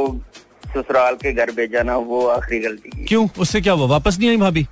[0.75, 3.27] ससुराल के घर भेजा ना वो आखिरी गलती क्यों?
[3.39, 3.87] उससे क्या हुआ?
[3.87, 4.65] वापस नहीं आई भाभी?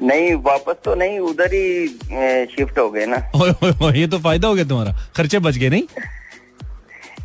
[0.00, 1.86] नहीं वापस तो नहीं उधर ही
[2.56, 5.68] शिफ्ट हो गए ना। ओए, ओए, ये तो फ़ायदा हो गया तुम्हारा। खर्चे बच गए
[5.68, 5.82] नहीं?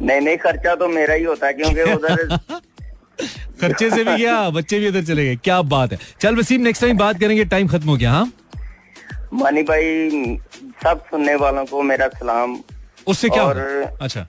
[0.02, 2.38] नहीं नहीं खर्चा तो मेरा ही होता है क्योंकि उधर
[3.62, 6.84] खर्चे से भी गया बच्चे भी इधर चले गए। क्या बात है। चल वसीम नेक्स्ट
[6.84, 8.32] टाइम बात करेंगे टाइम खत्म हो गया हाँ?
[9.34, 10.38] मानी भाई
[10.84, 12.58] सब सुनने वालों को मेरा सलाम।
[13.08, 13.58] उससे क्या और
[14.02, 14.28] अच्छा।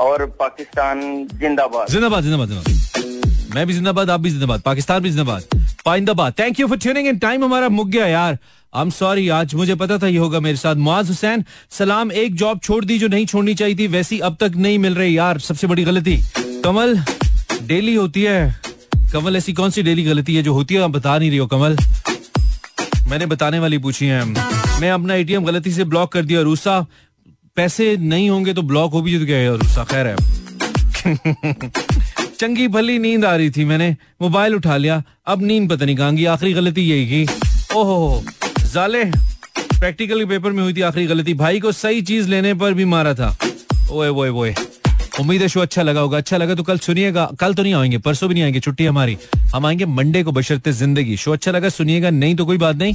[0.00, 1.00] और पाकिस्तान
[1.34, 6.60] जिंदाबाद। जिंदाबाद जिंदाबाद जिंदाबाद। मैं भी जिंदाबाद, आप भी जिंदाबाद, पाकिस्तान भी जिंदाबाद। पाइंदाबाद। Thank
[6.60, 8.38] you for tuning in time हमारा मुक गया यार।
[8.74, 12.34] आई एम सॉरी आज मुझे पता था ये होगा मेरे साथ। मुआज हुसैन, सलाम, एक
[12.34, 15.38] जॉब छोड़ दी जो नहीं छोड़नी चाहिए थी, वैसी अब तक नहीं मिल रही यार।
[15.38, 16.98] सबसे बड़ी गलती, कमल
[17.62, 18.60] डेली होती है।
[19.12, 20.82] कमल, ऐसी कौन सी डेली गलती है जो होती है?
[20.82, 21.76] आप बता नहीं रही हो, कमल।
[23.08, 24.24] मैंने बताने वाली पूछी है।
[24.80, 26.86] मैं अपना एटीएम गलती से ब्लॉक कर दिया। रूसा
[27.60, 30.16] पैसे नहीं होंगे तो ब्लॉक हो भी तो क्या है खैर है।
[32.40, 36.32] चंगी भली नींद आ रही थी मैंने, मोबाइल उठा लिया, अब नींद पता नहीं कहाँ
[36.32, 37.22] आखिरी गलती यही की।
[37.76, 38.24] ओहो,
[38.72, 42.84] जाले प्रैक्टिकल पेपर में हुई थी आखिरी गलती, भाई को सही चीज़ लेने पर भी
[42.84, 43.36] मारा था।
[43.90, 44.54] ओए ओए ओए,
[45.20, 47.98] उम्मीद है शो अच्छा लगा होगा अच्छा लगा तो कल सुनिएगा, कल तो नहीं आएँगे,
[47.98, 49.18] परसों भी नहीं आएँगे, छुट्टी हमारी।
[49.54, 52.94] हम आएँगे मंडे को बशरते ज़िंदगी, शो अच्छा लगा, सुनिएगा, नहीं तो कोई बात नहीं।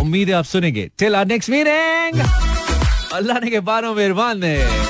[0.00, 2.45] उम्मीद है आप सुनेंगे। टिल आर नेक्स्ट मीटिंग
[3.16, 4.86] अल्लाह ने के बारो मेहरबान है।